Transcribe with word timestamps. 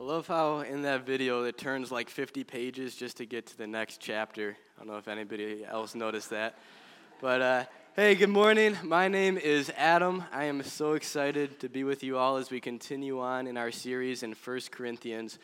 I 0.00 0.02
love 0.02 0.26
how 0.26 0.60
in 0.60 0.80
that 0.82 1.04
video 1.04 1.44
it 1.44 1.58
turns 1.58 1.92
like 1.92 2.08
50 2.08 2.42
pages 2.42 2.94
just 2.94 3.18
to 3.18 3.26
get 3.26 3.44
to 3.48 3.58
the 3.58 3.66
next 3.66 4.00
chapter. 4.00 4.56
I 4.74 4.80
don't 4.80 4.90
know 4.90 4.96
if 4.96 5.08
anybody 5.08 5.62
else 5.62 5.94
noticed 5.94 6.30
that. 6.30 6.56
But 7.20 7.42
uh, 7.42 7.64
hey, 7.94 8.14
good 8.14 8.30
morning. 8.30 8.78
My 8.82 9.08
name 9.08 9.36
is 9.36 9.70
Adam. 9.76 10.24
I 10.32 10.44
am 10.44 10.62
so 10.62 10.94
excited 10.94 11.60
to 11.60 11.68
be 11.68 11.84
with 11.84 12.02
you 12.02 12.16
all 12.16 12.38
as 12.38 12.50
we 12.50 12.60
continue 12.60 13.20
on 13.20 13.46
in 13.46 13.58
our 13.58 13.70
series 13.70 14.22
in 14.22 14.32
1 14.32 14.60
Corinthians. 14.70 15.38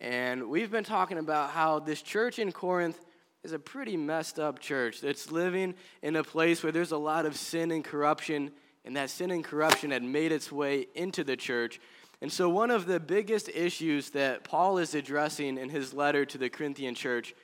And 0.00 0.48
we've 0.48 0.72
been 0.72 0.82
talking 0.82 1.18
about 1.18 1.50
how 1.50 1.78
this 1.78 2.02
church 2.02 2.40
in 2.40 2.50
Corinth 2.50 2.98
is 3.44 3.52
a 3.52 3.60
pretty 3.60 3.96
messed 3.96 4.40
up 4.40 4.58
church 4.58 5.00
that's 5.00 5.30
living 5.30 5.76
in 6.02 6.16
a 6.16 6.24
place 6.24 6.64
where 6.64 6.72
there's 6.72 6.90
a 6.90 6.98
lot 6.98 7.26
of 7.26 7.36
sin 7.36 7.70
and 7.70 7.84
corruption, 7.84 8.50
and 8.84 8.96
that 8.96 9.08
sin 9.08 9.30
and 9.30 9.44
corruption 9.44 9.92
had 9.92 10.02
made 10.02 10.32
its 10.32 10.50
way 10.50 10.88
into 10.96 11.22
the 11.22 11.36
church. 11.36 11.78
And 12.22 12.30
so, 12.30 12.48
one 12.48 12.70
of 12.70 12.86
the 12.86 13.00
biggest 13.00 13.48
issues 13.48 14.10
that 14.10 14.44
Paul 14.44 14.78
is 14.78 14.94
addressing 14.94 15.56
in 15.56 15.70
his 15.70 15.94
letter 15.94 16.24
to 16.26 16.38
the 16.38 16.50
Corinthian 16.50 16.94
church 16.94 17.34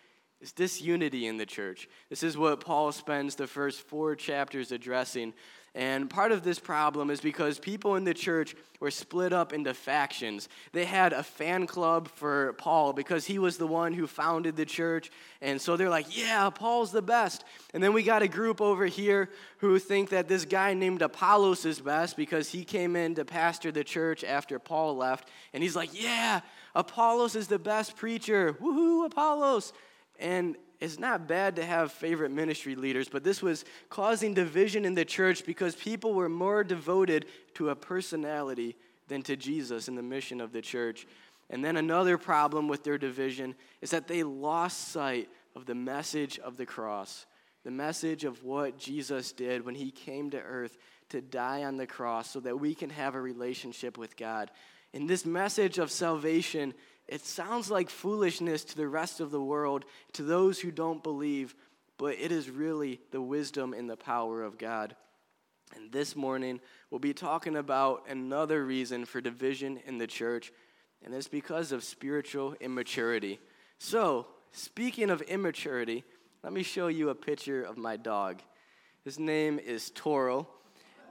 is 0.40 0.52
disunity 0.52 1.26
in 1.26 1.38
the 1.38 1.46
church. 1.46 1.88
This 2.10 2.22
is 2.22 2.36
what 2.36 2.60
Paul 2.60 2.92
spends 2.92 3.36
the 3.36 3.46
first 3.46 3.80
four 3.80 4.14
chapters 4.14 4.72
addressing. 4.72 5.32
And 5.76 6.08
part 6.08 6.32
of 6.32 6.42
this 6.42 6.58
problem 6.58 7.10
is 7.10 7.20
because 7.20 7.58
people 7.58 7.96
in 7.96 8.04
the 8.04 8.14
church 8.14 8.56
were 8.80 8.90
split 8.90 9.34
up 9.34 9.52
into 9.52 9.74
factions. 9.74 10.48
They 10.72 10.86
had 10.86 11.12
a 11.12 11.22
fan 11.22 11.66
club 11.66 12.08
for 12.08 12.54
Paul 12.54 12.94
because 12.94 13.26
he 13.26 13.38
was 13.38 13.58
the 13.58 13.66
one 13.66 13.92
who 13.92 14.06
founded 14.06 14.56
the 14.56 14.64
church. 14.64 15.10
And 15.42 15.60
so 15.60 15.76
they're 15.76 15.90
like, 15.90 16.16
yeah, 16.16 16.48
Paul's 16.48 16.92
the 16.92 17.02
best. 17.02 17.44
And 17.74 17.82
then 17.82 17.92
we 17.92 18.02
got 18.02 18.22
a 18.22 18.28
group 18.28 18.62
over 18.62 18.86
here 18.86 19.28
who 19.58 19.78
think 19.78 20.08
that 20.08 20.28
this 20.28 20.46
guy 20.46 20.72
named 20.72 21.02
Apollos 21.02 21.66
is 21.66 21.82
best 21.82 22.16
because 22.16 22.48
he 22.48 22.64
came 22.64 22.96
in 22.96 23.14
to 23.16 23.26
pastor 23.26 23.70
the 23.70 23.84
church 23.84 24.24
after 24.24 24.58
Paul 24.58 24.96
left. 24.96 25.28
And 25.52 25.62
he's 25.62 25.76
like, 25.76 25.90
yeah, 25.92 26.40
Apollos 26.74 27.36
is 27.36 27.48
the 27.48 27.58
best 27.58 27.96
preacher. 27.96 28.54
Woohoo, 28.54 29.04
Apollos. 29.04 29.74
And 30.18 30.56
it's 30.80 30.98
not 30.98 31.26
bad 31.26 31.56
to 31.56 31.64
have 31.64 31.92
favorite 31.92 32.30
ministry 32.30 32.74
leaders, 32.74 33.08
but 33.08 33.24
this 33.24 33.42
was 33.42 33.64
causing 33.88 34.34
division 34.34 34.84
in 34.84 34.94
the 34.94 35.04
church 35.04 35.46
because 35.46 35.74
people 35.74 36.14
were 36.14 36.28
more 36.28 36.62
devoted 36.62 37.26
to 37.54 37.70
a 37.70 37.76
personality 37.76 38.76
than 39.08 39.22
to 39.22 39.36
Jesus 39.36 39.88
and 39.88 39.96
the 39.96 40.02
mission 40.02 40.40
of 40.40 40.52
the 40.52 40.60
church. 40.60 41.06
And 41.48 41.64
then 41.64 41.76
another 41.76 42.18
problem 42.18 42.68
with 42.68 42.84
their 42.84 42.98
division 42.98 43.54
is 43.80 43.90
that 43.90 44.08
they 44.08 44.22
lost 44.22 44.88
sight 44.88 45.28
of 45.54 45.64
the 45.64 45.74
message 45.74 46.38
of 46.38 46.56
the 46.56 46.66
cross, 46.66 47.24
the 47.64 47.70
message 47.70 48.24
of 48.24 48.44
what 48.44 48.78
Jesus 48.78 49.32
did 49.32 49.64
when 49.64 49.74
he 49.74 49.90
came 49.90 50.30
to 50.30 50.40
earth 50.40 50.76
to 51.10 51.20
die 51.20 51.64
on 51.64 51.76
the 51.76 51.86
cross 51.86 52.30
so 52.30 52.40
that 52.40 52.60
we 52.60 52.74
can 52.74 52.90
have 52.90 53.14
a 53.14 53.20
relationship 53.20 53.96
with 53.96 54.16
God. 54.16 54.50
And 54.92 55.08
this 55.08 55.24
message 55.24 55.78
of 55.78 55.90
salvation 55.90 56.74
it 57.08 57.24
sounds 57.24 57.70
like 57.70 57.88
foolishness 57.88 58.64
to 58.64 58.76
the 58.76 58.88
rest 58.88 59.20
of 59.20 59.30
the 59.30 59.40
world, 59.40 59.84
to 60.14 60.22
those 60.22 60.60
who 60.60 60.70
don't 60.70 61.02
believe, 61.02 61.54
but 61.98 62.16
it 62.18 62.32
is 62.32 62.50
really 62.50 63.00
the 63.12 63.20
wisdom 63.20 63.72
and 63.72 63.88
the 63.88 63.96
power 63.96 64.42
of 64.42 64.58
God. 64.58 64.96
And 65.74 65.90
this 65.92 66.16
morning, 66.16 66.60
we'll 66.90 66.98
be 66.98 67.14
talking 67.14 67.56
about 67.56 68.04
another 68.08 68.64
reason 68.64 69.04
for 69.04 69.20
division 69.20 69.80
in 69.86 69.98
the 69.98 70.06
church, 70.06 70.52
and 71.04 71.14
it's 71.14 71.28
because 71.28 71.72
of 71.72 71.84
spiritual 71.84 72.54
immaturity. 72.60 73.38
So, 73.78 74.26
speaking 74.52 75.10
of 75.10 75.22
immaturity, 75.22 76.04
let 76.42 76.52
me 76.52 76.62
show 76.62 76.88
you 76.88 77.08
a 77.10 77.14
picture 77.14 77.62
of 77.62 77.76
my 77.76 77.96
dog. 77.96 78.42
His 79.04 79.18
name 79.18 79.58
is 79.58 79.90
Toro, 79.90 80.48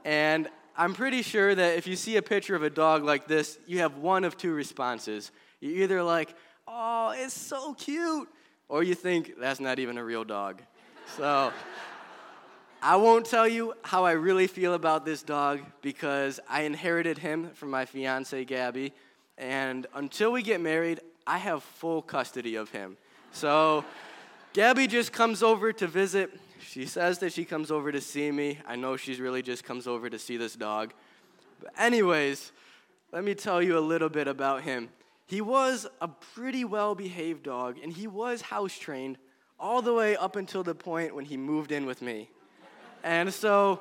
and 0.04 0.48
I'm 0.76 0.94
pretty 0.94 1.22
sure 1.22 1.54
that 1.54 1.78
if 1.78 1.86
you 1.86 1.96
see 1.96 2.16
a 2.16 2.22
picture 2.22 2.54
of 2.54 2.62
a 2.62 2.70
dog 2.70 3.02
like 3.02 3.26
this, 3.26 3.58
you 3.66 3.78
have 3.78 3.96
one 3.96 4.24
of 4.24 4.36
two 4.36 4.52
responses. 4.52 5.30
You're 5.60 5.84
either 5.84 6.02
like, 6.02 6.34
oh, 6.68 7.14
it's 7.16 7.34
so 7.34 7.74
cute, 7.74 8.28
or 8.68 8.82
you 8.82 8.94
think 8.94 9.34
that's 9.38 9.60
not 9.60 9.78
even 9.78 9.98
a 9.98 10.04
real 10.04 10.24
dog. 10.24 10.62
So 11.16 11.52
I 12.82 12.96
won't 12.96 13.26
tell 13.26 13.48
you 13.48 13.74
how 13.82 14.04
I 14.04 14.12
really 14.12 14.46
feel 14.46 14.74
about 14.74 15.04
this 15.04 15.22
dog 15.22 15.60
because 15.82 16.40
I 16.48 16.62
inherited 16.62 17.18
him 17.18 17.50
from 17.54 17.70
my 17.70 17.84
fiance, 17.84 18.44
Gabby. 18.44 18.92
And 19.38 19.86
until 19.94 20.32
we 20.32 20.42
get 20.42 20.60
married, 20.60 21.00
I 21.26 21.38
have 21.38 21.62
full 21.62 22.02
custody 22.02 22.56
of 22.56 22.70
him. 22.70 22.96
So 23.32 23.84
Gabby 24.52 24.86
just 24.86 25.12
comes 25.12 25.42
over 25.42 25.72
to 25.72 25.86
visit. 25.86 26.30
She 26.60 26.86
says 26.86 27.18
that 27.20 27.32
she 27.32 27.44
comes 27.44 27.70
over 27.70 27.92
to 27.92 28.00
see 28.00 28.30
me. 28.30 28.58
I 28.66 28.76
know 28.76 28.96
she's 28.96 29.20
really 29.20 29.42
just 29.42 29.64
comes 29.64 29.86
over 29.86 30.08
to 30.08 30.18
see 30.18 30.36
this 30.36 30.54
dog. 30.54 30.92
But, 31.60 31.72
anyways, 31.78 32.52
let 33.12 33.24
me 33.24 33.34
tell 33.34 33.62
you 33.62 33.78
a 33.78 33.80
little 33.80 34.08
bit 34.08 34.28
about 34.28 34.62
him. 34.62 34.88
He 35.26 35.40
was 35.40 35.86
a 36.00 36.08
pretty 36.08 36.64
well 36.64 36.94
behaved 36.94 37.42
dog, 37.42 37.76
and 37.82 37.92
he 37.92 38.06
was 38.06 38.40
house 38.40 38.76
trained 38.78 39.18
all 39.58 39.82
the 39.82 39.92
way 39.92 40.16
up 40.16 40.36
until 40.36 40.62
the 40.62 40.74
point 40.74 41.14
when 41.14 41.24
he 41.24 41.36
moved 41.36 41.72
in 41.72 41.86
with 41.86 42.00
me. 42.00 42.30
And 43.02 43.32
so 43.32 43.80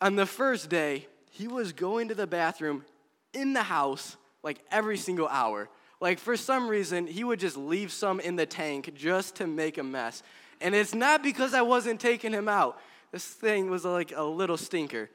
on 0.00 0.16
the 0.16 0.26
first 0.26 0.68
day, 0.68 1.06
he 1.30 1.46
was 1.46 1.72
going 1.72 2.08
to 2.08 2.14
the 2.14 2.26
bathroom 2.26 2.84
in 3.32 3.52
the 3.52 3.62
house 3.62 4.16
like 4.42 4.58
every 4.70 4.96
single 4.96 5.28
hour. 5.28 5.68
Like 6.00 6.18
for 6.18 6.36
some 6.36 6.68
reason, 6.68 7.06
he 7.06 7.24
would 7.24 7.40
just 7.40 7.56
leave 7.56 7.92
some 7.92 8.20
in 8.20 8.36
the 8.36 8.46
tank 8.46 8.94
just 8.94 9.36
to 9.36 9.46
make 9.46 9.78
a 9.78 9.82
mess. 9.82 10.22
And 10.60 10.74
it's 10.74 10.94
not 10.94 11.22
because 11.22 11.54
I 11.54 11.62
wasn't 11.62 12.00
taking 12.00 12.32
him 12.32 12.48
out. 12.48 12.80
This 13.12 13.24
thing 13.24 13.70
was 13.70 13.84
like 13.84 14.12
a 14.14 14.22
little 14.22 14.56
stinker. 14.56 15.10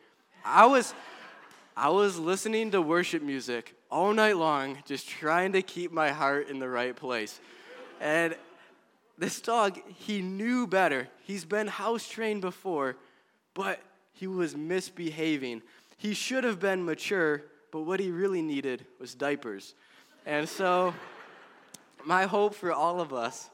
I 0.45 0.65
was 0.65 0.93
I 1.75 1.89
was 1.89 2.19
listening 2.19 2.69
to 2.71 2.81
worship 2.83 3.23
music 3.23 3.75
all 3.89 4.13
night 4.13 4.37
long, 4.37 4.77
just 4.85 5.09
trying 5.09 5.53
to 5.53 5.63
keep 5.63 5.91
my 5.91 6.11
heart 6.11 6.47
in 6.47 6.59
the 6.59 6.69
right 6.69 6.95
place. 6.95 7.39
And 7.99 8.35
this 9.17 9.41
dog, 9.41 9.79
he 9.95 10.21
knew 10.21 10.67
better. 10.67 11.07
He's 11.23 11.45
been 11.45 11.65
house 11.65 12.07
trained 12.07 12.41
before, 12.41 12.95
but 13.55 13.79
he 14.11 14.27
was 14.27 14.55
misbehaving. 14.55 15.63
He 15.97 16.13
should 16.13 16.43
have 16.43 16.59
been 16.59 16.85
mature, 16.85 17.41
but 17.71 17.81
what 17.81 17.99
he 17.99 18.11
really 18.11 18.43
needed 18.43 18.85
was 18.99 19.15
diapers. 19.15 19.73
And 20.27 20.47
so, 20.47 20.93
my 22.05 22.25
hope 22.25 22.53
for 22.53 22.71
all 22.71 23.01
of 23.01 23.13
us 23.13 23.49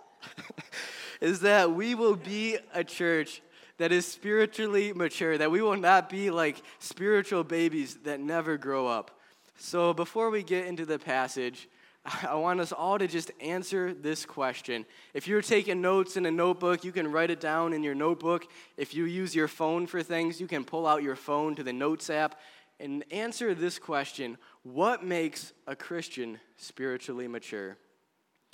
is 1.21 1.39
that 1.39 1.71
we 1.71 1.95
will 1.95 2.17
be 2.17 2.57
a 2.73 2.83
church 2.83 3.41
that 3.79 3.91
is 3.91 4.05
spiritually 4.05 4.93
mature, 4.93 5.37
that 5.37 5.49
we 5.49 5.61
will 5.61 5.77
not 5.77 6.09
be 6.09 6.29
like 6.29 6.61
spiritual 6.77 7.43
babies 7.43 7.97
that 8.03 8.19
never 8.19 8.57
grow 8.57 8.87
up. 8.87 9.19
So, 9.57 9.93
before 9.93 10.29
we 10.29 10.43
get 10.43 10.67
into 10.67 10.85
the 10.85 10.99
passage, 10.99 11.67
I 12.27 12.35
want 12.35 12.59
us 12.59 12.71
all 12.71 12.99
to 12.99 13.07
just 13.07 13.31
answer 13.41 13.93
this 13.93 14.25
question. 14.25 14.85
If 15.13 15.27
you're 15.27 15.41
taking 15.41 15.81
notes 15.81 16.17
in 16.17 16.25
a 16.25 16.31
notebook, 16.31 16.83
you 16.83 16.91
can 16.91 17.11
write 17.11 17.31
it 17.31 17.39
down 17.39 17.73
in 17.73 17.83
your 17.83 17.95
notebook. 17.95 18.47
If 18.77 18.93
you 18.93 19.05
use 19.05 19.33
your 19.33 19.47
phone 19.47 19.87
for 19.87 20.03
things, 20.03 20.39
you 20.39 20.47
can 20.47 20.63
pull 20.63 20.85
out 20.85 21.03
your 21.03 21.15
phone 21.15 21.55
to 21.55 21.63
the 21.63 21.73
Notes 21.73 22.09
app 22.09 22.39
and 22.79 23.03
answer 23.11 23.53
this 23.53 23.79
question 23.79 24.37
What 24.63 25.03
makes 25.03 25.53
a 25.67 25.75
Christian 25.75 26.39
spiritually 26.57 27.27
mature? 27.27 27.77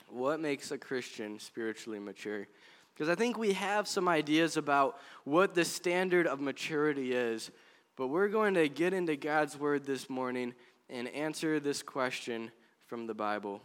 What 0.08 0.40
makes 0.40 0.72
a 0.72 0.78
Christian 0.78 1.40
spiritually 1.40 2.00
mature? 2.00 2.48
Because 2.96 3.10
I 3.10 3.16
think 3.16 3.38
we 3.38 3.52
have 3.54 3.90
some 3.90 4.08
ideas 4.08 4.56
about 4.56 4.98
what 5.26 5.54
the 5.54 5.66
standard 5.66 6.28
of 6.28 6.40
maturity 6.40 7.12
is, 7.12 7.52
but 7.98 8.08
we're 8.08 8.30
going 8.30 8.54
to 8.54 8.70
get 8.70 8.94
into 8.94 9.18
God's 9.18 9.60
Word 9.60 9.86
this 9.86 10.10
morning 10.10 10.54
and 10.90 11.10
answer 11.10 11.60
this 11.60 11.84
question 11.84 12.52
from 12.88 13.06
the 13.06 13.14
Bible. 13.14 13.62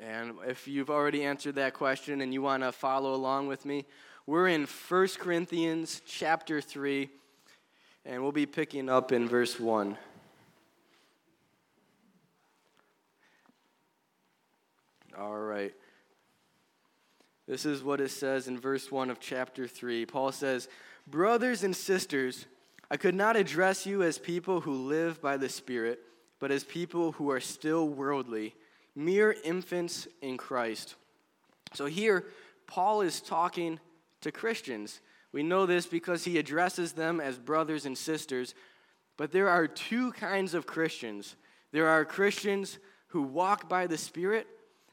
And 0.00 0.34
if 0.44 0.66
you've 0.66 0.90
already 0.90 1.24
answered 1.24 1.54
that 1.54 1.74
question 1.74 2.20
and 2.20 2.34
you 2.34 2.42
want 2.42 2.64
to 2.64 2.72
follow 2.72 3.14
along 3.14 3.46
with 3.46 3.64
me, 3.64 3.86
we're 4.26 4.48
in 4.48 4.66
1 4.66 5.08
Corinthians 5.20 6.02
chapter 6.04 6.60
3, 6.60 7.08
and 8.04 8.20
we'll 8.20 8.32
be 8.32 8.44
picking 8.44 8.88
up 8.88 9.12
in 9.12 9.28
verse 9.28 9.60
1. 9.60 9.96
All 15.16 15.38
right. 15.38 15.72
This 17.46 17.64
is 17.64 17.82
what 17.82 18.00
it 18.00 18.10
says 18.10 18.48
in 18.48 18.58
verse 18.58 18.90
1 18.90 19.10
of 19.10 19.20
chapter 19.20 19.68
3. 19.68 20.06
Paul 20.06 20.32
says, 20.32 20.68
Brothers 21.06 21.62
and 21.62 21.74
sisters, 21.74 22.46
I 22.90 22.96
could 22.96 23.14
not 23.14 23.36
address 23.36 23.86
you 23.86 24.02
as 24.02 24.18
people 24.18 24.60
who 24.60 24.86
live 24.86 25.22
by 25.22 25.36
the 25.36 25.48
Spirit, 25.48 26.00
but 26.40 26.50
as 26.50 26.64
people 26.64 27.12
who 27.12 27.30
are 27.30 27.40
still 27.40 27.88
worldly, 27.88 28.54
mere 28.94 29.36
infants 29.44 30.08
in 30.20 30.36
Christ. 30.36 30.96
So 31.72 31.86
here, 31.86 32.24
Paul 32.66 33.02
is 33.02 33.20
talking 33.20 33.78
to 34.22 34.32
Christians. 34.32 35.00
We 35.32 35.42
know 35.42 35.66
this 35.66 35.86
because 35.86 36.24
he 36.24 36.38
addresses 36.38 36.92
them 36.92 37.20
as 37.20 37.38
brothers 37.38 37.86
and 37.86 37.96
sisters. 37.96 38.54
But 39.16 39.32
there 39.32 39.48
are 39.48 39.66
two 39.66 40.12
kinds 40.12 40.54
of 40.54 40.66
Christians 40.66 41.36
there 41.72 41.88
are 41.88 42.04
Christians 42.06 42.78
who 43.08 43.22
walk 43.22 43.68
by 43.68 43.86
the 43.86 43.98
Spirit, 43.98 44.46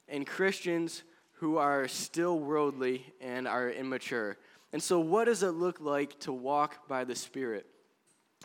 and 0.10 0.28
Christians 0.28 1.04
who 1.44 1.58
are 1.58 1.90
still 1.90 2.40
worldly 2.40 3.06
and 3.20 3.50
are 3.50 3.70
immature. 3.70 4.38
And 4.72 4.82
so, 4.82 5.02
what 5.02 5.26
does 5.26 5.44
it 5.44 5.50
look 5.50 5.82
like 5.82 6.18
to 6.22 6.32
walk 6.32 6.88
by 6.88 7.04
the 7.04 7.16
Spirit? 7.16 7.66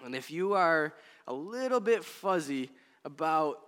And 0.05 0.17
if 0.17 0.33
you 0.33 0.55
are 0.55 0.93
a 1.29 1.33
little 1.33 1.79
bit 1.79 2.03
fuzzy 2.03 2.71
about 3.05 3.61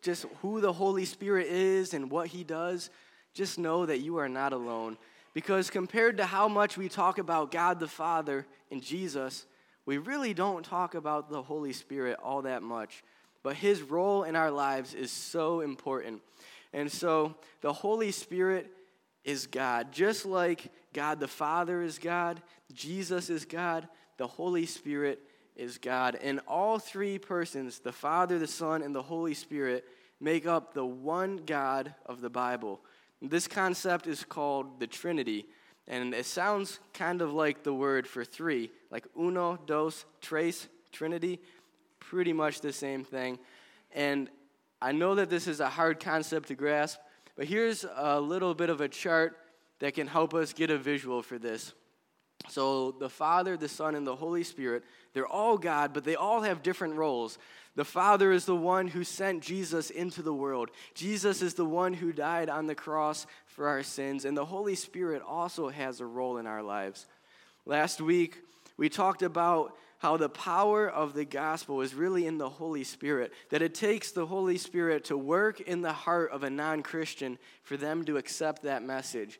just 0.00 0.26
who 0.40 0.60
the 0.60 0.72
Holy 0.72 1.04
Spirit 1.04 1.46
is 1.46 1.94
and 1.94 2.10
what 2.10 2.26
He 2.26 2.42
does, 2.42 2.90
just 3.34 3.56
know 3.56 3.86
that 3.86 4.00
you 4.00 4.16
are 4.16 4.28
not 4.28 4.52
alone. 4.52 4.98
Because 5.32 5.70
compared 5.70 6.16
to 6.16 6.26
how 6.26 6.48
much 6.48 6.76
we 6.76 6.88
talk 6.88 7.18
about 7.18 7.52
God 7.52 7.78
the 7.78 7.86
Father 7.86 8.44
and 8.72 8.82
Jesus, 8.82 9.46
we 9.86 9.98
really 9.98 10.34
don't 10.34 10.64
talk 10.64 10.96
about 10.96 11.30
the 11.30 11.42
Holy 11.42 11.72
Spirit 11.72 12.18
all 12.20 12.42
that 12.42 12.64
much. 12.64 13.04
But 13.44 13.54
His 13.54 13.80
role 13.80 14.24
in 14.24 14.34
our 14.34 14.50
lives 14.50 14.92
is 14.92 15.12
so 15.12 15.60
important. 15.60 16.20
And 16.72 16.90
so 16.90 17.36
the 17.60 17.72
Holy 17.72 18.12
Spirit 18.12 18.70
is 19.24 19.46
God. 19.46 19.92
Just 19.92 20.26
like 20.26 20.72
God 20.92 21.20
the 21.20 21.28
Father 21.28 21.82
is 21.82 21.98
God, 21.98 22.42
Jesus 22.72 23.30
is 23.30 23.44
God, 23.44 23.88
the 24.16 24.26
Holy 24.26 24.66
Spirit 24.66 25.20
is 25.56 25.78
God. 25.78 26.18
And 26.22 26.40
all 26.48 26.78
three 26.78 27.18
persons, 27.18 27.78
the 27.78 27.92
Father, 27.92 28.38
the 28.38 28.46
Son, 28.46 28.82
and 28.82 28.94
the 28.94 29.02
Holy 29.02 29.34
Spirit, 29.34 29.84
make 30.20 30.46
up 30.46 30.74
the 30.74 30.84
one 30.84 31.40
God 31.46 31.94
of 32.06 32.20
the 32.20 32.30
Bible. 32.30 32.80
This 33.20 33.46
concept 33.46 34.06
is 34.06 34.24
called 34.24 34.80
the 34.80 34.86
Trinity. 34.86 35.46
And 35.88 36.14
it 36.14 36.26
sounds 36.26 36.78
kind 36.94 37.20
of 37.22 37.32
like 37.32 37.62
the 37.62 37.74
word 37.74 38.06
for 38.06 38.24
three, 38.24 38.70
like 38.90 39.06
uno, 39.18 39.58
dos, 39.66 40.04
tres, 40.20 40.68
Trinity. 40.92 41.40
Pretty 41.98 42.32
much 42.32 42.60
the 42.60 42.72
same 42.72 43.04
thing. 43.04 43.38
And 43.92 44.28
I 44.82 44.90
know 44.90 45.14
that 45.14 45.30
this 45.30 45.46
is 45.46 45.60
a 45.60 45.68
hard 45.68 46.00
concept 46.00 46.48
to 46.48 46.56
grasp, 46.56 46.98
but 47.36 47.46
here's 47.46 47.86
a 47.94 48.20
little 48.20 48.52
bit 48.52 48.68
of 48.68 48.80
a 48.80 48.88
chart 48.88 49.38
that 49.78 49.94
can 49.94 50.08
help 50.08 50.34
us 50.34 50.52
get 50.52 50.70
a 50.70 50.76
visual 50.76 51.22
for 51.22 51.38
this. 51.38 51.72
So, 52.48 52.90
the 52.90 53.08
Father, 53.08 53.56
the 53.56 53.68
Son, 53.68 53.94
and 53.94 54.04
the 54.04 54.16
Holy 54.16 54.42
Spirit, 54.42 54.82
they're 55.14 55.26
all 55.26 55.56
God, 55.56 55.94
but 55.94 56.02
they 56.02 56.16
all 56.16 56.42
have 56.42 56.64
different 56.64 56.94
roles. 56.94 57.38
The 57.76 57.84
Father 57.84 58.32
is 58.32 58.44
the 58.44 58.56
one 58.56 58.88
who 58.88 59.04
sent 59.04 59.44
Jesus 59.44 59.88
into 59.88 60.20
the 60.20 60.34
world. 60.34 60.70
Jesus 60.94 61.42
is 61.42 61.54
the 61.54 61.64
one 61.64 61.94
who 61.94 62.12
died 62.12 62.48
on 62.48 62.66
the 62.66 62.74
cross 62.74 63.28
for 63.46 63.68
our 63.68 63.84
sins, 63.84 64.24
and 64.24 64.36
the 64.36 64.44
Holy 64.44 64.74
Spirit 64.74 65.22
also 65.24 65.68
has 65.68 66.00
a 66.00 66.06
role 66.06 66.38
in 66.38 66.46
our 66.48 66.62
lives. 66.62 67.06
Last 67.66 68.00
week, 68.00 68.38
we 68.76 68.88
talked 68.88 69.22
about 69.22 69.76
how 70.02 70.16
the 70.16 70.28
power 70.28 70.90
of 70.90 71.14
the 71.14 71.24
gospel 71.24 71.80
is 71.80 71.94
really 71.94 72.26
in 72.26 72.36
the 72.36 72.48
Holy 72.48 72.82
Spirit, 72.82 73.32
that 73.50 73.62
it 73.62 73.72
takes 73.72 74.10
the 74.10 74.26
Holy 74.26 74.58
Spirit 74.58 75.04
to 75.04 75.16
work 75.16 75.60
in 75.60 75.80
the 75.80 75.92
heart 75.92 76.32
of 76.32 76.42
a 76.42 76.50
non 76.50 76.82
Christian 76.82 77.38
for 77.62 77.76
them 77.76 78.04
to 78.06 78.16
accept 78.16 78.64
that 78.64 78.82
message. 78.82 79.38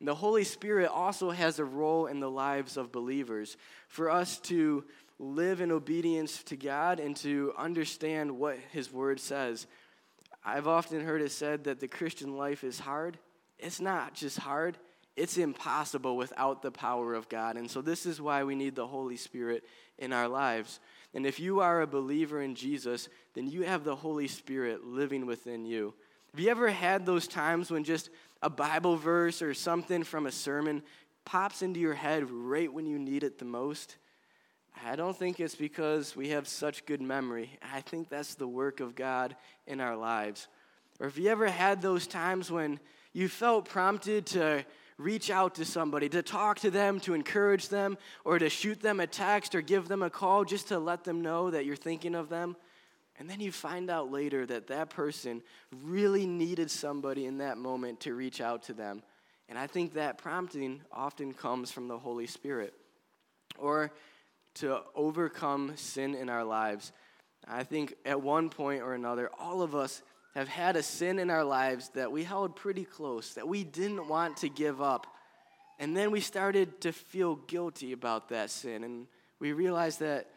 And 0.00 0.06
the 0.06 0.14
Holy 0.14 0.44
Spirit 0.44 0.90
also 0.90 1.30
has 1.30 1.58
a 1.58 1.64
role 1.64 2.08
in 2.08 2.20
the 2.20 2.30
lives 2.30 2.76
of 2.76 2.92
believers 2.92 3.56
for 3.88 4.10
us 4.10 4.36
to 4.40 4.84
live 5.18 5.62
in 5.62 5.72
obedience 5.72 6.42
to 6.42 6.56
God 6.56 7.00
and 7.00 7.16
to 7.16 7.54
understand 7.56 8.38
what 8.38 8.58
His 8.70 8.92
Word 8.92 9.18
says. 9.18 9.66
I've 10.44 10.68
often 10.68 11.06
heard 11.06 11.22
it 11.22 11.32
said 11.32 11.64
that 11.64 11.80
the 11.80 11.88
Christian 11.88 12.36
life 12.36 12.64
is 12.64 12.78
hard. 12.78 13.16
It's 13.58 13.80
not 13.80 14.12
just 14.12 14.38
hard, 14.38 14.76
it's 15.16 15.36
impossible 15.36 16.16
without 16.16 16.62
the 16.62 16.70
power 16.70 17.14
of 17.14 17.28
God. 17.28 17.56
And 17.56 17.70
so, 17.70 17.82
this 17.82 18.06
is 18.06 18.20
why 18.20 18.44
we 18.44 18.54
need 18.54 18.74
the 18.74 18.86
Holy 18.86 19.16
Spirit 19.16 19.64
in 19.98 20.12
our 20.12 20.28
lives. 20.28 20.80
And 21.14 21.26
if 21.26 21.38
you 21.38 21.60
are 21.60 21.82
a 21.82 21.86
believer 21.86 22.40
in 22.40 22.54
Jesus, 22.54 23.08
then 23.34 23.46
you 23.46 23.62
have 23.62 23.84
the 23.84 23.96
Holy 23.96 24.28
Spirit 24.28 24.84
living 24.84 25.26
within 25.26 25.66
you. 25.66 25.94
Have 26.32 26.40
you 26.40 26.50
ever 26.50 26.70
had 26.70 27.04
those 27.04 27.28
times 27.28 27.70
when 27.70 27.84
just 27.84 28.08
a 28.40 28.48
Bible 28.48 28.96
verse 28.96 29.42
or 29.42 29.52
something 29.52 30.02
from 30.02 30.26
a 30.26 30.32
sermon 30.32 30.82
pops 31.24 31.62
into 31.62 31.78
your 31.78 31.94
head 31.94 32.30
right 32.30 32.72
when 32.72 32.86
you 32.86 32.98
need 32.98 33.22
it 33.22 33.38
the 33.38 33.44
most, 33.44 33.96
I 34.84 34.96
don't 34.96 35.16
think 35.16 35.38
it's 35.38 35.54
because 35.54 36.16
we 36.16 36.30
have 36.30 36.48
such 36.48 36.86
good 36.86 37.02
memory. 37.02 37.58
I 37.62 37.82
think 37.82 38.08
that's 38.08 38.34
the 38.34 38.48
work 38.48 38.80
of 38.80 38.94
God 38.94 39.36
in 39.66 39.80
our 39.80 39.96
lives. 39.96 40.48
Or 40.98 41.06
have 41.06 41.18
you 41.18 41.28
ever 41.28 41.48
had 41.48 41.82
those 41.82 42.06
times 42.06 42.50
when 42.50 42.80
you 43.12 43.28
felt 43.28 43.68
prompted 43.68 44.26
to 44.26 44.64
reach 44.98 45.30
out 45.30 45.54
to 45.56 45.64
somebody, 45.64 46.08
to 46.10 46.22
talk 46.22 46.60
to 46.60 46.70
them, 46.70 47.00
to 47.00 47.14
encourage 47.14 47.68
them, 47.68 47.98
or 48.24 48.38
to 48.38 48.48
shoot 48.48 48.80
them 48.80 49.00
a 49.00 49.06
text 49.06 49.54
or 49.54 49.60
give 49.60 49.88
them 49.88 50.02
a 50.02 50.10
call 50.10 50.44
just 50.44 50.68
to 50.68 50.78
let 50.78 51.04
them 51.04 51.22
know 51.22 51.50
that 51.50 51.64
you're 51.64 51.76
thinking 51.76 52.14
of 52.14 52.28
them? 52.28 52.56
And 53.18 53.28
then 53.28 53.40
you 53.40 53.52
find 53.52 53.90
out 53.90 54.10
later 54.10 54.46
that 54.46 54.68
that 54.68 54.90
person 54.90 55.42
really 55.84 56.26
needed 56.26 56.70
somebody 56.70 57.26
in 57.26 57.38
that 57.38 57.58
moment 57.58 58.00
to 58.00 58.14
reach 58.14 58.40
out 58.40 58.64
to 58.64 58.72
them. 58.72 59.02
And 59.48 59.58
I 59.58 59.66
think 59.66 59.94
that 59.94 60.18
prompting 60.18 60.80
often 60.90 61.34
comes 61.34 61.70
from 61.70 61.88
the 61.88 61.98
Holy 61.98 62.26
Spirit. 62.26 62.72
Or 63.58 63.92
to 64.54 64.80
overcome 64.94 65.72
sin 65.76 66.14
in 66.14 66.28
our 66.28 66.44
lives. 66.44 66.92
I 67.46 67.64
think 67.64 67.94
at 68.04 68.20
one 68.20 68.50
point 68.50 68.82
or 68.82 68.94
another, 68.94 69.30
all 69.38 69.62
of 69.62 69.74
us 69.74 70.02
have 70.34 70.48
had 70.48 70.76
a 70.76 70.82
sin 70.82 71.18
in 71.18 71.30
our 71.30 71.44
lives 71.44 71.90
that 71.90 72.10
we 72.10 72.24
held 72.24 72.56
pretty 72.56 72.84
close, 72.84 73.34
that 73.34 73.46
we 73.46 73.64
didn't 73.64 74.08
want 74.08 74.38
to 74.38 74.48
give 74.48 74.80
up. 74.80 75.06
And 75.78 75.96
then 75.96 76.10
we 76.10 76.20
started 76.20 76.80
to 76.82 76.92
feel 76.92 77.36
guilty 77.36 77.92
about 77.92 78.28
that 78.30 78.50
sin. 78.50 78.84
And 78.84 79.06
we 79.38 79.52
realized 79.52 80.00
that 80.00 80.30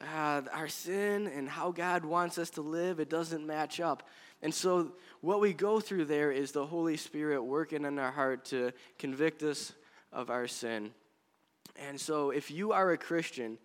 uh, 0.00 0.42
our 0.52 0.68
sin 0.68 1.26
and 1.28 1.48
how 1.48 1.70
God 1.70 2.04
wants 2.04 2.38
us 2.38 2.50
to 2.50 2.60
live, 2.60 3.00
it 3.00 3.08
doesn't 3.08 3.46
match 3.46 3.80
up. 3.80 4.02
And 4.42 4.52
so, 4.52 4.92
what 5.22 5.40
we 5.40 5.52
go 5.52 5.80
through 5.80 6.04
there 6.04 6.30
is 6.30 6.52
the 6.52 6.66
Holy 6.66 6.96
Spirit 6.96 7.42
working 7.42 7.84
in 7.84 7.98
our 7.98 8.10
heart 8.10 8.44
to 8.46 8.72
convict 8.98 9.42
us 9.42 9.72
of 10.12 10.28
our 10.28 10.46
sin. 10.46 10.90
And 11.76 12.00
so, 12.00 12.30
if 12.30 12.50
you 12.50 12.72
are 12.72 12.90
a 12.92 12.98
Christian, 12.98 13.58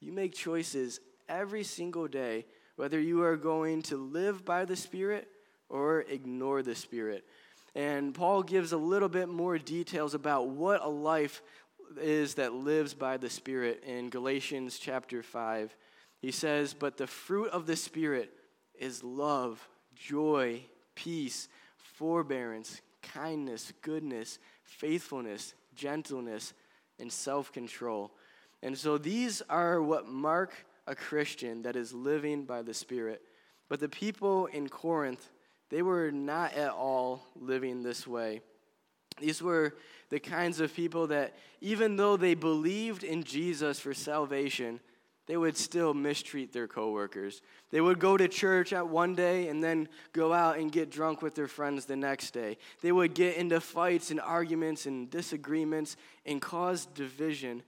you 0.00 0.12
make 0.12 0.34
choices 0.34 1.00
every 1.28 1.62
single 1.62 2.08
day 2.08 2.46
whether 2.76 3.00
you 3.00 3.22
are 3.22 3.36
going 3.36 3.82
to 3.82 3.96
live 3.96 4.44
by 4.44 4.64
the 4.64 4.76
Spirit 4.76 5.28
or 5.68 6.02
ignore 6.02 6.62
the 6.62 6.74
Spirit. 6.74 7.24
And 7.74 8.14
Paul 8.14 8.42
gives 8.42 8.72
a 8.72 8.78
little 8.78 9.08
bit 9.08 9.28
more 9.28 9.58
details 9.58 10.14
about 10.14 10.48
what 10.48 10.82
a 10.82 10.88
life 10.88 11.42
is 12.00 12.34
that 12.34 12.52
lives 12.52 12.94
by 12.94 13.16
the 13.16 13.30
Spirit 13.30 13.82
in 13.86 14.10
Galatians 14.10 14.78
chapter 14.78 15.22
5. 15.22 15.74
He 16.20 16.30
says, 16.30 16.74
But 16.74 16.96
the 16.96 17.06
fruit 17.06 17.50
of 17.50 17.66
the 17.66 17.76
Spirit 17.76 18.32
is 18.78 19.02
love, 19.02 19.66
joy, 19.94 20.62
peace, 20.94 21.48
forbearance, 21.76 22.80
kindness, 23.02 23.72
goodness, 23.82 24.38
faithfulness, 24.64 25.54
gentleness, 25.74 26.52
and 26.98 27.12
self 27.12 27.52
control. 27.52 28.12
And 28.62 28.76
so 28.76 28.98
these 28.98 29.42
are 29.48 29.82
what 29.82 30.08
mark 30.08 30.52
a 30.86 30.94
Christian 30.94 31.62
that 31.62 31.76
is 31.76 31.92
living 31.92 32.44
by 32.44 32.62
the 32.62 32.74
Spirit. 32.74 33.22
But 33.68 33.80
the 33.80 33.88
people 33.88 34.46
in 34.46 34.68
Corinth, 34.68 35.28
they 35.70 35.82
were 35.82 36.10
not 36.10 36.54
at 36.54 36.70
all 36.70 37.26
living 37.40 37.82
this 37.82 38.06
way. 38.06 38.40
These 39.20 39.42
were 39.42 39.74
the 40.10 40.20
kinds 40.20 40.60
of 40.60 40.74
people 40.74 41.08
that, 41.08 41.34
even 41.60 41.96
though 41.96 42.16
they 42.16 42.34
believed 42.34 43.02
in 43.02 43.24
Jesus 43.24 43.80
for 43.80 43.94
salvation, 43.94 44.80
they 45.26 45.36
would 45.36 45.56
still 45.56 45.92
mistreat 45.92 46.52
their 46.52 46.68
coworkers. 46.68 47.42
They 47.70 47.80
would 47.80 47.98
go 47.98 48.16
to 48.16 48.28
church 48.28 48.72
at 48.72 48.86
one 48.86 49.16
day 49.16 49.48
and 49.48 49.62
then 49.62 49.88
go 50.12 50.32
out 50.32 50.58
and 50.58 50.70
get 50.70 50.90
drunk 50.90 51.20
with 51.20 51.34
their 51.34 51.48
friends 51.48 51.84
the 51.84 51.96
next 51.96 52.30
day. 52.30 52.58
They 52.80 52.92
would 52.92 53.14
get 53.14 53.36
into 53.36 53.60
fights 53.60 54.12
and 54.12 54.20
arguments 54.20 54.86
and 54.86 55.10
disagreements 55.10 55.96
and 56.24 56.40
cause 56.40 56.86
division. 56.86 57.64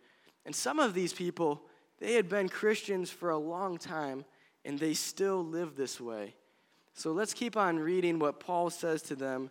And 0.46 0.54
some 0.54 0.78
of 0.78 0.94
these 0.94 1.12
people, 1.12 1.62
they 2.00 2.14
had 2.14 2.28
been 2.28 2.48
Christians 2.48 3.10
for 3.10 3.30
a 3.30 3.38
long 3.38 3.78
time 3.78 4.24
and 4.64 4.78
they 4.78 4.94
still 4.94 5.44
live 5.44 5.76
this 5.76 6.00
way. 6.00 6.34
So 6.94 7.12
let's 7.12 7.34
keep 7.34 7.56
on 7.56 7.78
reading 7.78 8.18
what 8.18 8.40
Paul 8.40 8.70
says 8.70 9.02
to 9.02 9.16
them 9.16 9.50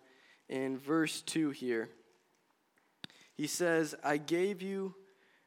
in 0.49 0.77
verse 0.77 1.21
2 1.21 1.51
here. 1.51 1.89
He 3.35 3.47
says, 3.47 3.95
I 4.03 4.17
gave 4.17 4.61
you 4.61 4.95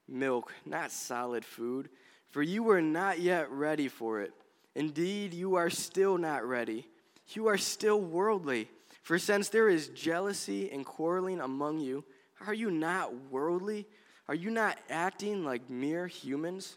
milk, 0.08 0.52
not 0.64 0.92
solid 0.92 1.44
food 1.44 1.88
for 2.30 2.42
you 2.42 2.62
were 2.62 2.80
not 2.80 3.18
yet 3.18 3.50
ready 3.50 3.88
for 3.88 4.20
it. 4.20 4.32
Indeed, 4.74 5.34
you 5.34 5.56
are 5.56 5.68
still 5.68 6.16
not 6.16 6.44
ready. 6.46 6.86
You 7.32 7.48
are 7.48 7.58
still 7.58 8.00
worldly. 8.00 8.68
For 9.02 9.18
since 9.18 9.48
there 9.48 9.68
is 9.68 9.88
jealousy 9.88 10.70
and 10.70 10.86
quarreling 10.86 11.40
among 11.40 11.80
you, 11.80 12.04
are 12.46 12.54
you 12.54 12.70
not 12.70 13.12
worldly? 13.30 13.86
Are 14.28 14.34
you 14.34 14.50
not 14.50 14.78
acting 14.88 15.44
like 15.44 15.68
mere 15.68 16.06
humans? 16.06 16.76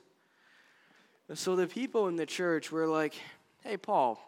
So 1.33 1.55
the 1.55 1.67
people 1.67 2.07
in 2.07 2.15
the 2.15 2.25
church 2.25 2.71
were 2.71 2.87
like, 2.87 3.15
hey, 3.61 3.77
Paul, 3.77 4.21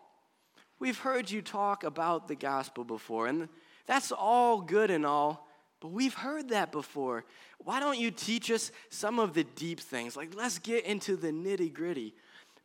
we've 0.80 0.98
heard 0.98 1.30
you 1.30 1.42
talk 1.42 1.84
about 1.84 2.28
the 2.28 2.36
gospel 2.36 2.84
before, 2.84 3.28
and 3.28 3.50
that's 3.86 4.12
all 4.12 4.62
good 4.62 4.90
and 4.90 5.06
all, 5.06 5.48
but 5.82 5.92
we've 5.92 6.14
heard 6.14 6.50
that 6.50 6.72
before. 6.72 7.26
Why 7.60 7.80
don't 7.80 8.00
you 8.00 8.12
teach 8.12 8.50
us 8.50 8.72
some 8.90 9.20
of 9.20 9.34
the 9.34 9.44
deep 9.44 9.80
things? 9.80 10.16
Like, 10.16 10.36
let's 10.36 10.58
get 10.58 10.86
into 10.86 11.16
the 11.16 11.32
nitty 11.32 11.74
gritty. 11.74 12.16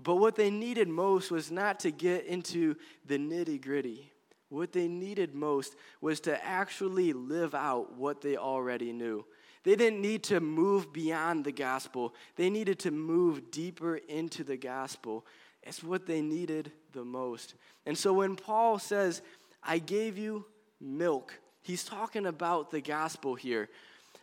But 0.03 0.17
what 0.17 0.37
they 0.37 0.51
needed 0.51 0.89
most 0.89 1.31
was 1.31 1.51
not 1.51 1.81
to 1.81 1.91
get 1.91 2.25
into 2.25 2.77
the 3.07 3.19
nitty 3.19 3.61
gritty. 3.61 4.11
What 4.49 4.73
they 4.73 4.89
needed 4.89 5.35
most 5.35 5.77
was 6.01 6.21
to 6.21 6.45
actually 6.45 7.13
live 7.13 7.55
out 7.55 7.97
what 7.97 8.21
they 8.21 8.37
already 8.37 8.93
knew. 8.93 9.25
They 9.63 9.77
didn't 9.77 10.01
need 10.01 10.23
to 10.25 10.41
move 10.41 10.93
beyond 10.93 11.45
the 11.45 11.53
gospel, 11.53 12.15
they 12.37 12.51
needed 12.51 12.79
to 12.81 12.91
move 12.91 13.51
deeper 13.51 13.97
into 13.97 14.45
the 14.45 14.57
gospel. 14.57 15.27
it's 15.63 15.83
what 15.83 16.07
they 16.07 16.23
needed 16.23 16.73
the 16.93 17.05
most. 17.05 17.55
And 17.87 17.97
so 17.97 18.13
when 18.13 18.37
Paul 18.37 18.79
says, 18.79 19.23
I 19.63 19.79
gave 19.79 20.17
you 20.17 20.47
milk, 20.81 21.39
he's 21.63 21.85
talking 21.85 22.27
about 22.27 22.71
the 22.71 22.81
gospel 22.81 23.35
here. 23.35 23.69